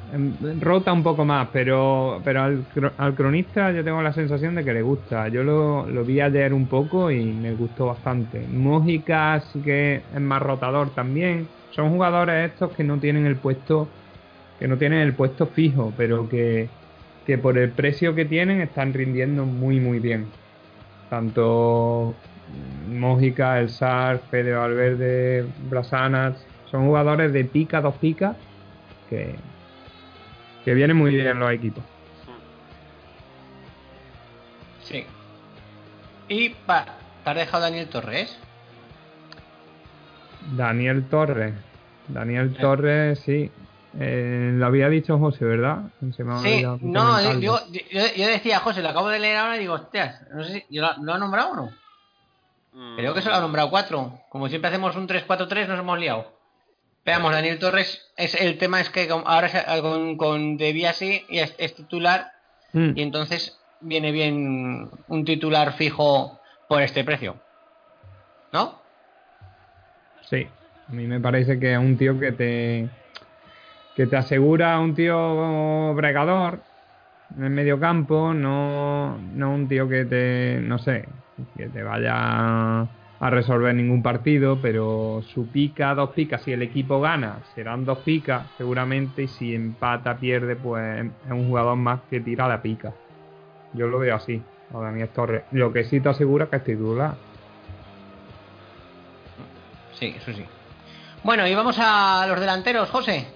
[0.06, 4.54] Em, Rota un poco más, pero, pero al, cro- al cronista yo tengo la sensación
[4.54, 5.28] de que le gusta.
[5.28, 8.46] Yo lo, lo vi ayer un poco y me gustó bastante.
[8.48, 11.54] Mójica sí que es más rotador también.
[11.70, 13.96] Son jugadores estos que no tienen el puesto
[14.58, 16.76] que no tienen el puesto fijo, pero que,
[17.24, 20.36] que por el precio que tienen están rindiendo muy muy bien.
[21.08, 22.24] Tanto
[22.88, 26.36] Mójica, El Sar, Fede Valverde, Brasanas,
[26.70, 28.36] son jugadores de pica, dos picas,
[29.09, 29.36] que,
[30.64, 31.84] que vienen muy bien los equipos.
[34.82, 35.05] Sí.
[36.28, 36.84] Y pa,
[37.24, 38.38] ¿te has dejado Daniel Torres?
[40.57, 41.55] Daniel Torres.
[42.09, 42.55] Daniel.
[42.55, 43.51] Torres, sí.
[43.99, 45.84] Eh, lo había dicho José, ¿verdad?
[46.16, 49.61] Se me ha Sí, no, yo, yo, decía, José, lo acabo de leer ahora y
[49.61, 50.74] digo, hostias, no sé si.
[50.74, 51.84] ¿yo ¿Lo, lo ha nombrado o no?
[52.96, 54.18] Creo que se lo ha nombrado cuatro.
[54.28, 56.32] Como siempre hacemos un 3-4-3, nos hemos liado.
[57.04, 61.74] Veamos, Daniel Torres, es, el tema es que ahora se- con, con De Biasi es
[61.74, 62.32] titular
[62.72, 62.92] Mm.
[62.96, 67.36] y entonces viene bien un titular fijo por este precio.
[68.52, 68.80] ¿No?
[70.22, 70.48] Sí,
[70.88, 72.88] a mí me parece que es un tío que te
[73.94, 76.58] que te asegura un tío bregador
[77.37, 81.09] en el medio campo, no, no un tío que te, no sé,
[81.57, 87.01] que te vaya a resolver ningún partido, pero su pica, dos picas, si el equipo
[87.01, 92.20] gana, serán dos picas seguramente, y si empata, pierde, pues es un jugador más que
[92.20, 92.93] tira la pica.
[93.72, 95.45] Yo lo veo así, a Daniel Torres.
[95.51, 97.14] Lo que sí te asegura que es titular.
[99.95, 100.45] Sí, eso sí.
[101.22, 103.26] Bueno, y vamos a los delanteros, José.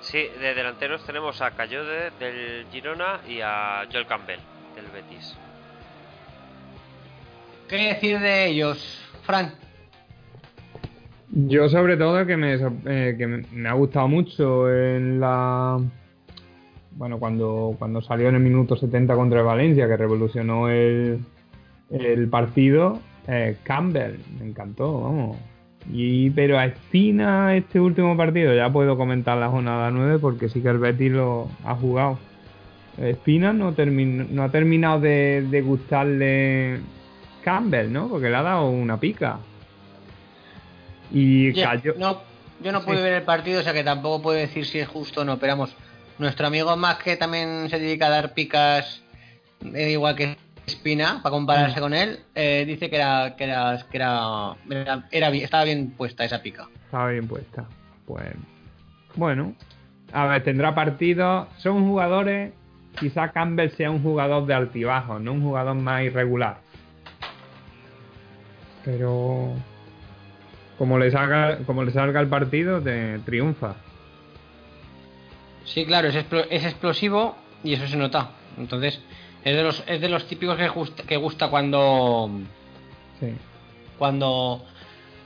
[0.00, 4.40] Sí, de delanteros tenemos a Cayode del Girona y a Joel Campbell
[4.74, 5.36] del Betis.
[7.68, 9.52] ¿Qué decir de ellos, Fran?
[11.30, 15.78] Yo sobre todo que me, eh, que me me ha gustado mucho en la...
[16.92, 21.20] Bueno, cuando, cuando salió en el minuto 70 contra el Valencia, que revolucionó el,
[21.90, 25.36] el partido, eh, Campbell, me encantó, vamos.
[25.92, 30.60] Y, pero a Espina este último partido, ya puedo comentar la jornada 9 porque sí
[30.60, 32.18] que el Betis lo ha jugado.
[32.98, 36.80] Espina no, no ha terminado de, de gustarle
[37.42, 38.08] Campbell, ¿no?
[38.08, 39.38] Porque le ha dado una pica.
[41.12, 41.94] Y Ya, cayó.
[41.98, 42.20] no,
[42.62, 42.86] yo no Sí.
[42.86, 45.38] pude ver el partido, o sea que tampoco puedo decir si es justo o no.
[45.38, 45.74] Pero vamos,
[46.18, 49.02] nuestro amigo más que también se dedica a dar picas,
[49.62, 50.36] igual que
[50.70, 51.82] Espina, para compararse Mm.
[51.82, 55.90] con él, eh, dice que era que era que era, era, era bien- estaba bien
[55.90, 56.68] puesta esa pica.
[56.86, 57.64] Estaba bien puesta.
[58.06, 58.24] Pues.
[59.14, 59.54] Bueno.
[60.12, 61.46] A ver, tendrá partidos.
[61.58, 62.52] Son jugadores.
[62.98, 66.58] Quizá Campbell sea un jugador de altibajo, no un jugador más irregular.
[68.84, 69.54] Pero.
[70.78, 73.74] Como le salga, como le salga el partido, te triunfa.
[75.64, 76.16] Sí, claro, es,
[76.50, 78.30] es explosivo y eso se nota.
[78.56, 78.98] Entonces,
[79.44, 82.30] es de los, es de los típicos que gusta, que gusta cuando
[83.20, 83.34] Sí.
[83.98, 84.64] cuando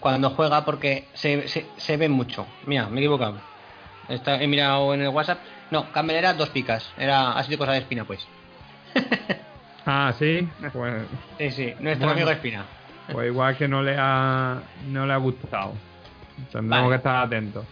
[0.00, 2.46] cuando juega porque se, se, se ve mucho.
[2.66, 3.36] Mira, me he equivocado.
[4.08, 5.38] Está, he mirado en el WhatsApp.
[5.70, 6.92] No, Campbell era dos picas.
[6.98, 8.26] Era así cosa de espina, pues.
[9.86, 10.48] Ah, sí.
[10.72, 10.94] Pues,
[11.38, 12.12] Sí, sí, nuestro Bueno.
[12.12, 12.64] amigo Espina.
[13.12, 14.58] pues igual que no le ha,
[14.88, 15.72] no le ha gustado.
[16.50, 16.88] Tendremos Vale.
[16.88, 17.64] que estar atentos.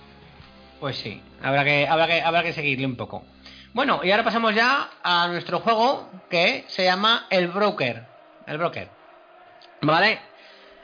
[0.78, 3.24] Pues sí, habrá que, habrá que, habrá que seguirle un poco.
[3.74, 8.04] Bueno, y ahora pasamos ya a nuestro juego que se llama El Broker.
[8.46, 8.88] El Broker.
[9.80, 10.20] ¿Vale?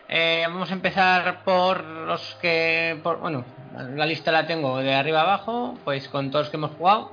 [0.09, 2.99] Eh, vamos a empezar por los que.
[3.03, 3.45] Por, bueno,
[3.95, 7.13] la lista la tengo de arriba abajo, pues con todos los que hemos jugado,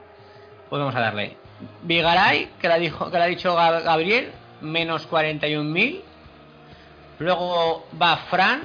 [0.70, 1.36] pues vamos a darle.
[1.84, 6.02] Vigaray, que la, dijo, que la ha dicho Gab- Gabriel, menos 41.000.
[7.20, 8.64] Luego va Fran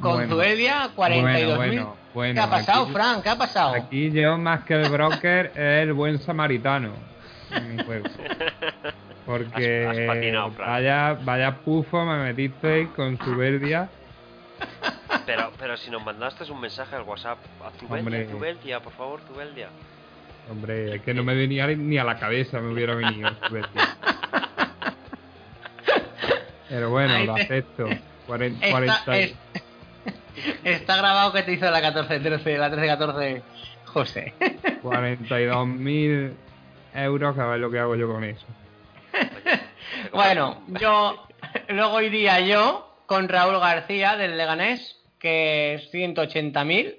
[0.00, 0.34] con Bueno.
[0.36, 0.96] Zuelia, 42.000.
[0.96, 3.22] Bueno, bueno, bueno, ¿Qué ha pasado, aquí- Fran?
[3.22, 3.74] ¿Qué ha pasado?
[3.74, 6.92] Aquí yo más que el broker es el buen samaritano
[7.52, 8.08] en mi juego.
[9.26, 10.68] Porque Has- has patinado, Fran.
[10.70, 13.88] vaya, vaya pufo me metisteis con su verdia.
[15.26, 18.26] Pero, pero si nos mandaste un mensaje al WhatsApp, a Zubeldia.
[18.30, 19.68] Zubeldia, por favor, Zubeldia.
[20.50, 23.30] Hombre, es que no me venía ni a la cabeza, me hubiera venido.
[23.46, 23.82] su verdia.
[26.68, 27.86] Pero bueno, lo acepto.
[28.26, 29.34] Cuaren- Está, 40 es-
[30.64, 33.42] está grabado que te hizo la 14-13, la 13-14
[33.86, 34.34] José.
[34.82, 36.32] 42.000
[36.94, 38.46] euros, a ver lo que hago yo con eso.
[40.12, 41.26] bueno, yo
[41.68, 46.96] luego iría yo con Raúl García del Leganés, que es 180.000.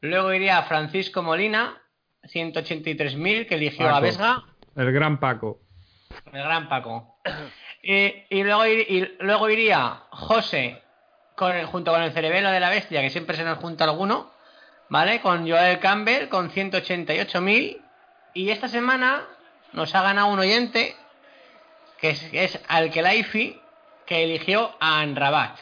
[0.00, 1.80] Luego iría Francisco Molina,
[2.24, 4.02] 183.000, que eligió a Paco.
[4.02, 4.42] Vesga.
[4.76, 5.60] El gran Paco.
[6.32, 7.18] El gran Paco.
[7.86, 10.80] Y, y luego, ir- y luego iría José
[11.36, 14.30] con el- junto con el cerebelo de la bestia, que siempre se nos junta alguno,
[14.88, 15.20] ¿vale?
[15.20, 17.80] Con Joel Campbell con 188.000.
[18.34, 19.22] Y esta semana
[19.72, 20.94] nos ha ganado un oyente,
[22.00, 23.60] que es, que es Alkelaifi,
[24.06, 25.58] que eligió a Anrabat.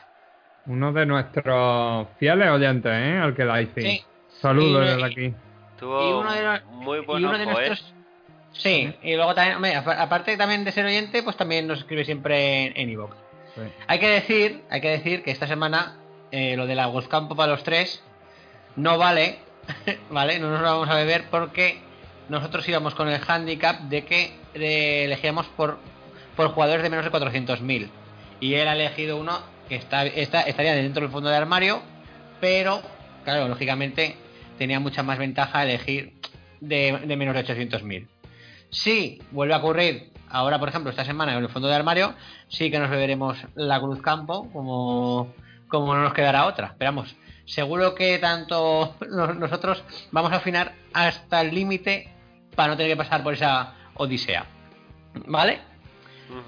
[0.67, 3.19] Uno de nuestros fieles oyentes, ¿eh?
[3.19, 3.81] Al que la hice.
[3.81, 4.05] Sí.
[4.41, 5.35] Saludos Y- desde aquí.
[5.79, 7.47] Tuvo Y uno de los- muy buen ¿eh?
[7.47, 7.93] nuestros...
[8.53, 12.91] Sí, y luego también, aparte también de ser oyente, pues también nos escribe siempre en
[12.91, 13.17] iVoox.
[13.87, 15.99] Hay que decir, hay que decir que esta semana
[16.31, 18.03] eh, lo de la Campo para los tres
[18.77, 19.39] no vale,
[20.11, 20.39] ¿vale?
[20.39, 21.79] No nos lo vamos a beber porque
[22.29, 25.79] nosotros íbamos con el handicap de que elegíamos por,
[26.37, 27.89] por jugadores de menos de 400.000
[28.41, 31.83] y él ha elegido uno que está, está- estaría dentro del fondo de armario,
[32.41, 32.83] pero
[33.25, 34.17] claro, lógicamente
[34.59, 36.15] tenía mucha más ventaja elegir
[36.61, 38.07] de, de menos de 800.000.
[38.71, 42.15] Si vuelve a ocurrir ahora, por ejemplo, esta semana en el fondo de armario,
[42.49, 45.33] sí que nos beberemos la Cruz Campo, como,
[45.69, 46.69] como no nos quedará otra.
[46.69, 47.15] Esperamos.
[47.45, 52.09] Seguro que tanto nos- nosotros vamos a afinar hasta el límite
[52.57, 54.47] para no tener que pasar por esa odisea.
[55.27, 55.61] ¿Vale?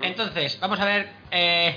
[0.03, 1.09] Entonces, vamos a ver.
[1.31, 1.77] eh,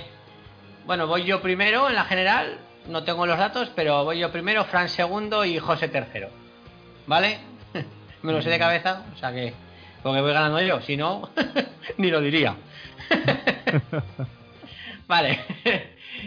[0.86, 2.58] bueno, voy yo primero en la general.
[2.86, 6.30] No tengo los datos, pero voy yo primero, Fran segundo y José tercero.
[7.06, 7.38] ¿Vale?
[8.22, 9.52] Me lo sé de cabeza, o sea que.
[10.02, 11.30] Porque voy ganando yo, si no,
[11.96, 12.56] ni lo diría.
[15.06, 15.40] vale.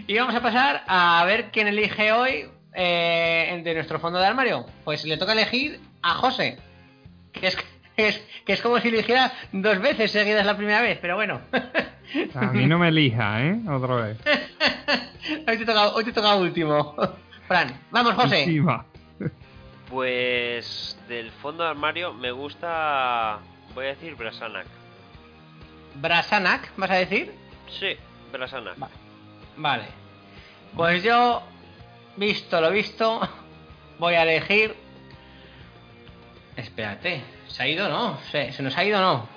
[0.08, 4.66] y vamos a pasar a ver quién elige hoy eh, de nuestro fondo de armario.
[4.84, 6.58] Pues le toca elegir a José.
[7.32, 7.58] Que es,
[7.96, 11.42] que es, que es como si eligiera dos veces seguidas la primera vez, pero bueno.
[12.36, 13.62] A mí no me elija, ¿eh?
[13.70, 14.18] Otra vez.
[15.48, 16.96] hoy, te toca, hoy te toca último.
[17.48, 18.44] Fran, vamos, José.
[18.44, 18.86] Encima.
[19.90, 23.40] Pues del fondo de armario me gusta,
[23.74, 24.66] voy a decir Brasanac.
[25.96, 27.34] Brasanac, ¿vas a decir?
[27.80, 27.96] Sí,
[28.32, 28.82] Brasanac.
[28.82, 28.90] Va-
[29.58, 29.86] Vale.
[30.76, 31.42] Pues yo,
[32.16, 33.20] visto lo visto,
[34.00, 34.76] voy a elegir.
[36.56, 38.18] Espérate, ¿se ha ido no?
[38.32, 39.28] ¿Se, se nos ha ido no?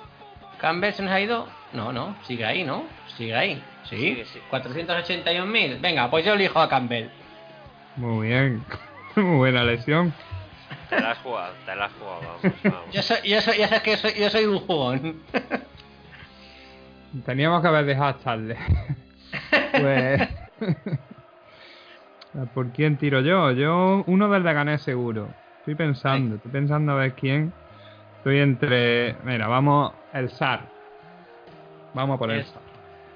[0.59, 1.47] ¿Campbell se nos ha ido?
[1.73, 2.85] No, no, sigue ahí, ¿no?
[3.17, 3.61] Sigue ahí.
[3.89, 4.39] Sí, Sigue, sí.
[4.49, 5.79] 481.000.
[5.79, 7.07] Venga, pues yo elijo a Campbell.
[7.97, 8.63] Muy bien.
[9.15, 10.13] Muy buena lesión.
[10.95, 12.91] Te la has jugado, te la has jugado, vamos, vamos.
[12.93, 15.21] Yo soy, yo soy, ya sabes que soy, yo soy un jugón.
[17.25, 18.57] Teníamos que haber dejado Charles.
[19.79, 20.29] pues.
[22.53, 23.51] ¿Por quién tiro yo?
[23.51, 25.29] Yo, uno del Leganés seguro.
[25.59, 27.53] Estoy pensando, estoy pensando a ver quién.
[28.17, 29.15] Estoy entre.
[29.23, 29.93] Mira, vamos.
[30.13, 30.61] El SAR.
[31.93, 32.61] Vamos por el El- SAR.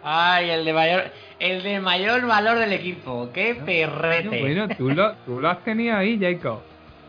[0.02, 1.04] Ay, el de mayor,
[1.40, 3.30] el de mayor valor del equipo.
[3.34, 4.40] Qué perrete.
[4.40, 6.62] Bueno, tú lo, tú lo has tenido ahí, Jacob.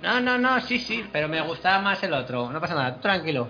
[0.02, 2.50] No, no, no, sí, sí, pero me gustaba más el otro.
[2.50, 3.48] No pasa nada, tú tranquilo.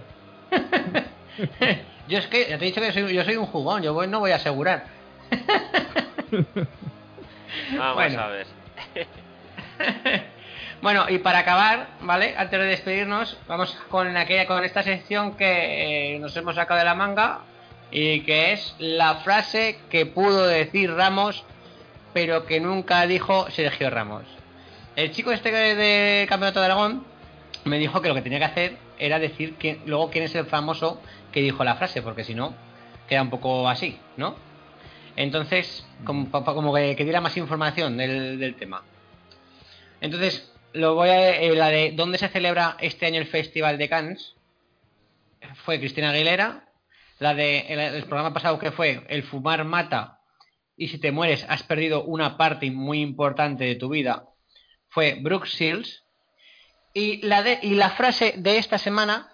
[2.09, 4.09] yo es que, ya te he dicho que soy, yo soy un jugón, yo voy-
[4.09, 4.84] no voy a asegurar.
[7.76, 8.20] Vamos Bueno.
[8.20, 8.46] a ver.
[10.82, 12.34] bueno, y para acabar, ¿vale?
[12.36, 16.84] Antes de despedirnos, vamos con aquella, con esta sección que eh, nos hemos sacado de
[16.84, 17.40] la manga
[17.90, 21.44] y que es la frase que pudo decir Ramos,
[22.12, 24.24] pero que nunca dijo Sergio Ramos.
[24.97, 27.05] El chico este de Campeonato de Aragón
[27.64, 30.47] me dijo que lo que tenía que hacer era decir quién, luego quién es el
[30.47, 31.01] famoso
[31.32, 32.55] que dijo la frase, porque si no,
[33.09, 34.36] queda un poco así, ¿no?
[35.16, 38.82] Entonces, como, como que, que diera más información del, tema.
[40.01, 41.41] Entonces, lo voy a.
[41.41, 44.34] eh, la de dónde se celebra este año el Festival de Cannes
[45.64, 46.66] fue Cristina Aguilera.
[47.18, 50.20] La de el programa pasado que fue El fumar mata
[50.74, 54.29] y si te mueres has perdido una parte muy importante de tu vida
[54.91, 56.05] fue Brooke Shields.
[56.93, 59.32] Y la, de, y la frase de esta semana,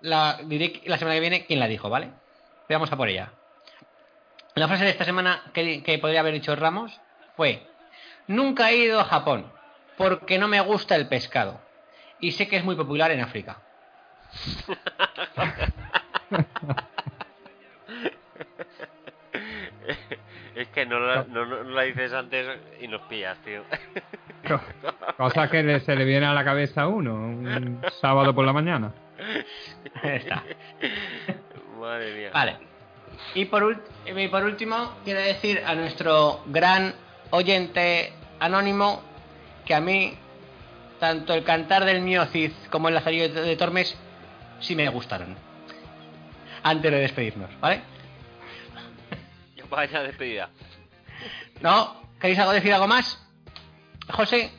[0.00, 2.10] la diré la semana que viene quién la dijo, ¿vale?
[2.68, 3.32] Vamos a por ella.
[4.54, 6.98] La frase de esta semana que, que podría haber dicho Ramos
[7.36, 7.66] fue:
[8.26, 9.52] Nunca he ido a Japón
[9.98, 11.60] porque no me gusta el pescado
[12.18, 13.62] y sé que es muy popular en África.
[20.56, 22.46] es que no la, no, no la dices antes
[22.80, 23.62] y nos pillas, tío.
[25.16, 28.52] Cosa que le- se le viene a la cabeza a uno un sábado por la
[28.52, 28.92] mañana.
[30.02, 30.42] Ahí está.
[31.78, 32.30] Madre mía.
[32.32, 32.56] Vale.
[33.34, 36.94] Y por, y por último, quiero decir a nuestro gran
[37.30, 39.02] oyente anónimo
[39.64, 40.16] que a mí,
[41.00, 43.98] tanto el cantar del Miocid como el Lazarillo de de Tormes,
[44.60, 45.34] sí me gustaron.
[46.62, 47.80] Antes de despedirnos, ¿vale?
[49.70, 50.50] Vaya despedida.
[51.60, 52.02] ¿No?
[52.20, 53.22] ¿Queréis algo decir algo más?
[54.08, 54.50] José,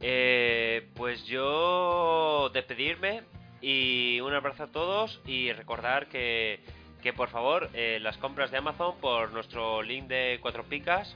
[0.00, 3.22] Eh, pues yo despedirme
[3.60, 6.60] y un abrazo a todos y recordar que,
[7.02, 11.14] que por favor eh, las compras de Amazon por nuestro link de cuatro picas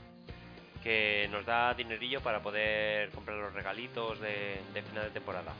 [0.83, 5.53] que nos da dinerillo para poder comprar los regalitos de, de final de temporada.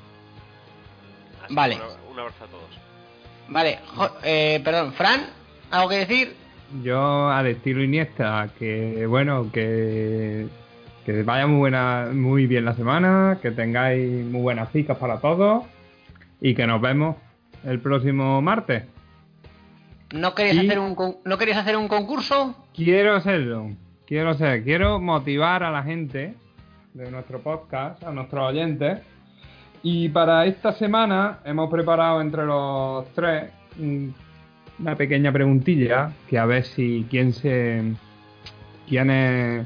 [1.43, 1.75] Así Vale.
[2.05, 2.69] Un, un abrazo a todos.
[3.47, 5.27] vale, Jo- eh, perdón, Fran,
[5.71, 6.35] ¿algo que decir?
[6.83, 10.47] Yo al estilo Iniesta, que bueno, que,
[11.05, 15.63] que vaya muy buena, muy bien la semana, que tengáis muy buenas picas para todos
[16.41, 17.15] y que nos vemos
[17.63, 18.83] el próximo martes.
[20.13, 22.55] ¿No queréis, Y- hacer, un, ¿no queréis hacer un concurso?
[22.73, 23.71] Quiero hacerlo,
[24.05, 26.33] quiero ser, quiero motivar a la gente
[26.93, 28.99] de nuestro podcast, a nuestros oyentes.
[29.83, 34.07] Y para esta semana hemos preparado entre los tres mm,
[34.79, 37.93] una pequeña preguntilla que a ver si quién se
[38.87, 39.65] quién es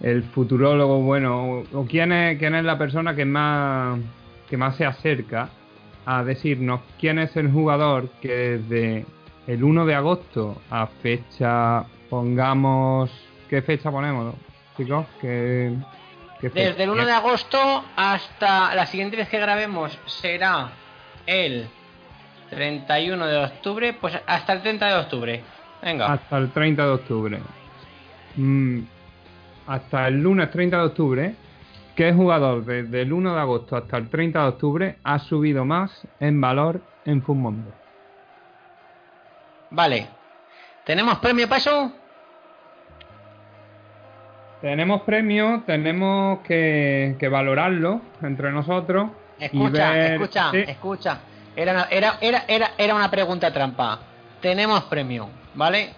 [0.00, 3.98] el futurólogo bueno o, quién es quién es la persona que más
[4.48, 5.48] que más se acerca
[6.04, 9.06] a decirnos quién es el jugador que desde
[9.46, 13.10] el 1 de agosto a fecha pongamos
[13.48, 14.34] qué fecha ponemos
[14.76, 15.72] chicos ¿Qué,
[16.40, 16.68] qué fecha?
[16.70, 20.70] Desde el 1 de agosto hasta la siguiente vez que grabemos será
[21.26, 21.68] el
[22.56, 25.42] 31 de octubre, pues hasta el 30 de octubre.
[25.82, 26.12] Venga.
[26.12, 27.40] hasta el 30 de octubre.
[28.36, 28.80] Mm,
[29.66, 31.34] hasta el lunes 30 de octubre,
[31.96, 36.06] ¿qué jugador desde el 1 de agosto hasta el 30 de octubre ha subido más
[36.20, 37.72] en valor en Fumondo?
[39.70, 40.06] Vale.
[40.84, 41.92] ¿Tenemos premio para eso?
[44.60, 49.10] Tenemos premio, tenemos que, que valorarlo entre nosotros.
[49.40, 51.18] y Escucha, ver- escucha, Sí, escucha.
[51.56, 53.98] Era una, era, era, era, era una pregunta trampa.
[54.40, 55.92] Tenemos premio, ¿vale?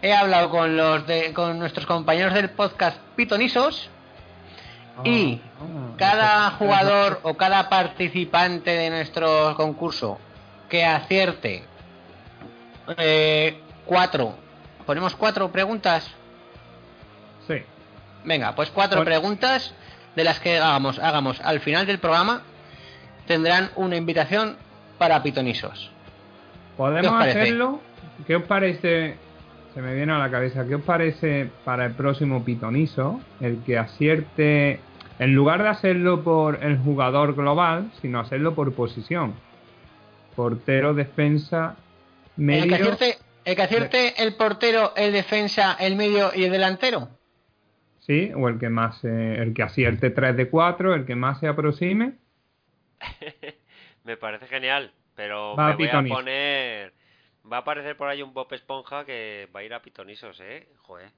[0.00, 3.88] He hablado con los de, con nuestros compañeros del podcast Pitonisos
[5.04, 10.18] y ah, cada jugador o cada participante de nuestro concurso
[10.68, 11.64] que acierte
[12.96, 14.34] eh, cuatro,
[14.86, 16.10] ponemos cuatro preguntas.
[17.46, 17.54] Sí.
[18.24, 19.72] Venga, pues cuatro Pon- preguntas
[20.16, 22.42] de las que hagamos, hagamos al final del programa
[23.26, 24.56] tendrán una invitación
[25.02, 25.90] para pitonisos.
[25.90, 27.80] ¿Qué ¿Podemos hacerlo?
[28.24, 29.16] ¿Qué os parece?
[29.74, 30.64] Se me viene a la cabeza.
[30.64, 33.20] ¿Qué os parece para el próximo pitoniso?
[33.40, 34.78] El que acierte,
[35.18, 39.34] en lugar de hacerlo por el jugador global, sino hacerlo por posición.
[40.36, 41.74] Portero, defensa,
[42.38, 42.68] El medio.
[42.68, 47.08] que acierte, el, que acierte el portero, el defensa, el medio y el delantero.
[47.98, 51.40] Sí, o el que más, eh, el que acierte 3 de 4, el que más
[51.40, 52.12] se aproxime.
[54.04, 56.94] Me parece genial, pero Va a me voy a poner...
[57.50, 60.68] Va a aparecer por ahí un Bob Esponja que va a ir a pitonisos, ¿eh?
[60.82, 61.10] Joder,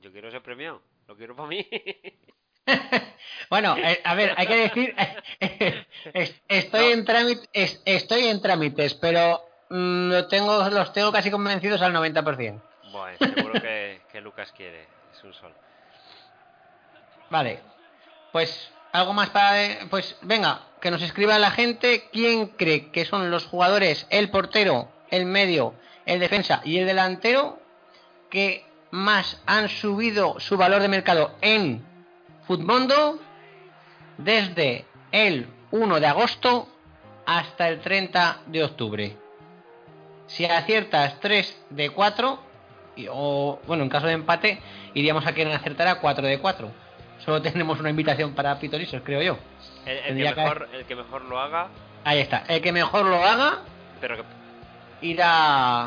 [0.00, 1.66] yo quiero ese premio, lo quiero para mí.
[3.50, 4.94] Bueno, eh, a ver, hay que decir,
[6.12, 11.30] es- estoy en trámite, es- estoy en trámites, pero mm, lo tengo, los tengo casi
[11.30, 12.62] convencidos al 90%.
[12.82, 15.54] bueno, seguro que, que Lucas quiere, es un sol.
[17.30, 17.62] Vale,
[18.30, 23.04] pues algo más para, eh, pues venga, que nos escriba la gente quién cree que
[23.04, 25.74] son los jugadores, el portero, el medio,
[26.06, 27.58] el defensa y el delantero
[28.30, 31.84] que más han subido su valor de mercado en
[32.46, 33.18] Futmundo
[34.16, 36.68] desde el 1 de agosto
[37.26, 39.16] hasta el 30 de octubre.
[40.26, 42.38] Si aciertas 3 de 4,
[42.96, 44.60] y- o bueno, en caso de empate,
[44.94, 46.70] iríamos a quien acertará 4 de 4.
[47.24, 49.38] Solo tenemos una invitación para Pitonisos, creo yo.
[49.86, 51.68] El, que que- mejor, el que mejor lo haga,
[52.04, 52.44] Ahí está.
[52.48, 53.58] El que mejor lo haga
[54.00, 54.22] pero que
[55.06, 55.86] irá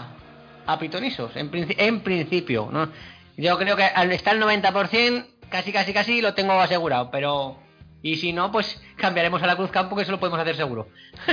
[0.67, 2.69] a Pitonisos, en, princi- en principio.
[2.71, 2.89] ¿no?
[3.37, 7.57] Yo creo que al estar el 90%, casi, casi, casi lo tengo asegurado, pero...
[8.03, 10.87] Y si no, pues cambiaremos a la Cruz Campo, que eso lo podemos hacer seguro.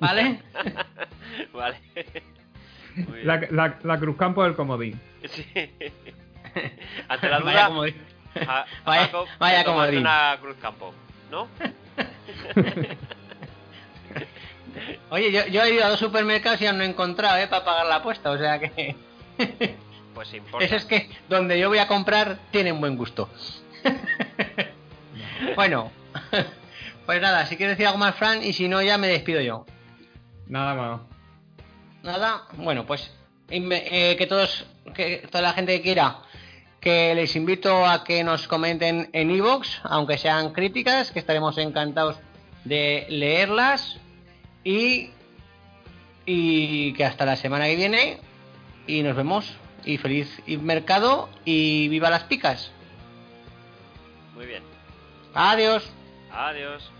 [0.00, 0.40] ¿Vale?
[1.52, 1.76] vale.
[3.22, 5.00] La, la, la Cruzcampo del comodín.
[5.24, 5.44] Sí.
[7.08, 7.96] Ante la Vaya duda, comodín.
[8.46, 9.98] a- a Vaya- vaya comodín.
[10.00, 10.94] una cruz campo,
[11.30, 11.48] ¿no?
[15.10, 17.48] Oye, yo, yo he ido a dos supermercados y aún no he encontrado, ¿eh?
[17.48, 18.94] Para pagar la apuesta, o sea que...
[20.14, 20.66] Pues importa.
[20.66, 23.30] Eso es que donde yo voy a comprar tienen buen gusto.
[25.54, 25.92] bueno,
[27.06, 29.64] pues nada, si quieres decir algo más, Fran, y si no, ya me despido yo.
[30.48, 31.00] Nada más.
[32.02, 33.12] Nada, bueno, pues
[33.48, 36.16] eh, que todos, que toda la gente que quiera,
[36.88, 42.16] que les invito a que nos comenten en iVoox, aunque sean críticas, que estaremos encantados
[42.64, 44.00] de leerlas
[44.64, 45.10] y
[46.24, 48.20] y que hasta la semana que viene
[48.86, 52.72] y nos vemos y feliz mercado y viva las picas.
[54.34, 54.62] Muy bien.
[55.34, 55.90] Adiós.
[56.32, 56.90] Adiós.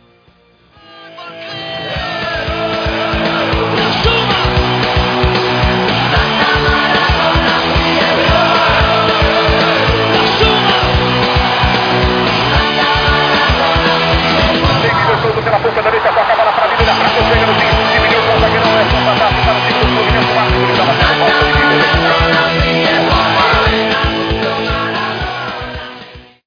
[16.88, 17.68] Tira fraco, chega no fim.
[17.92, 20.34] Diminuiu o que não é só para o segundo movimento.
[20.34, 22.17] Marcos, ele estava sendo falta de direito.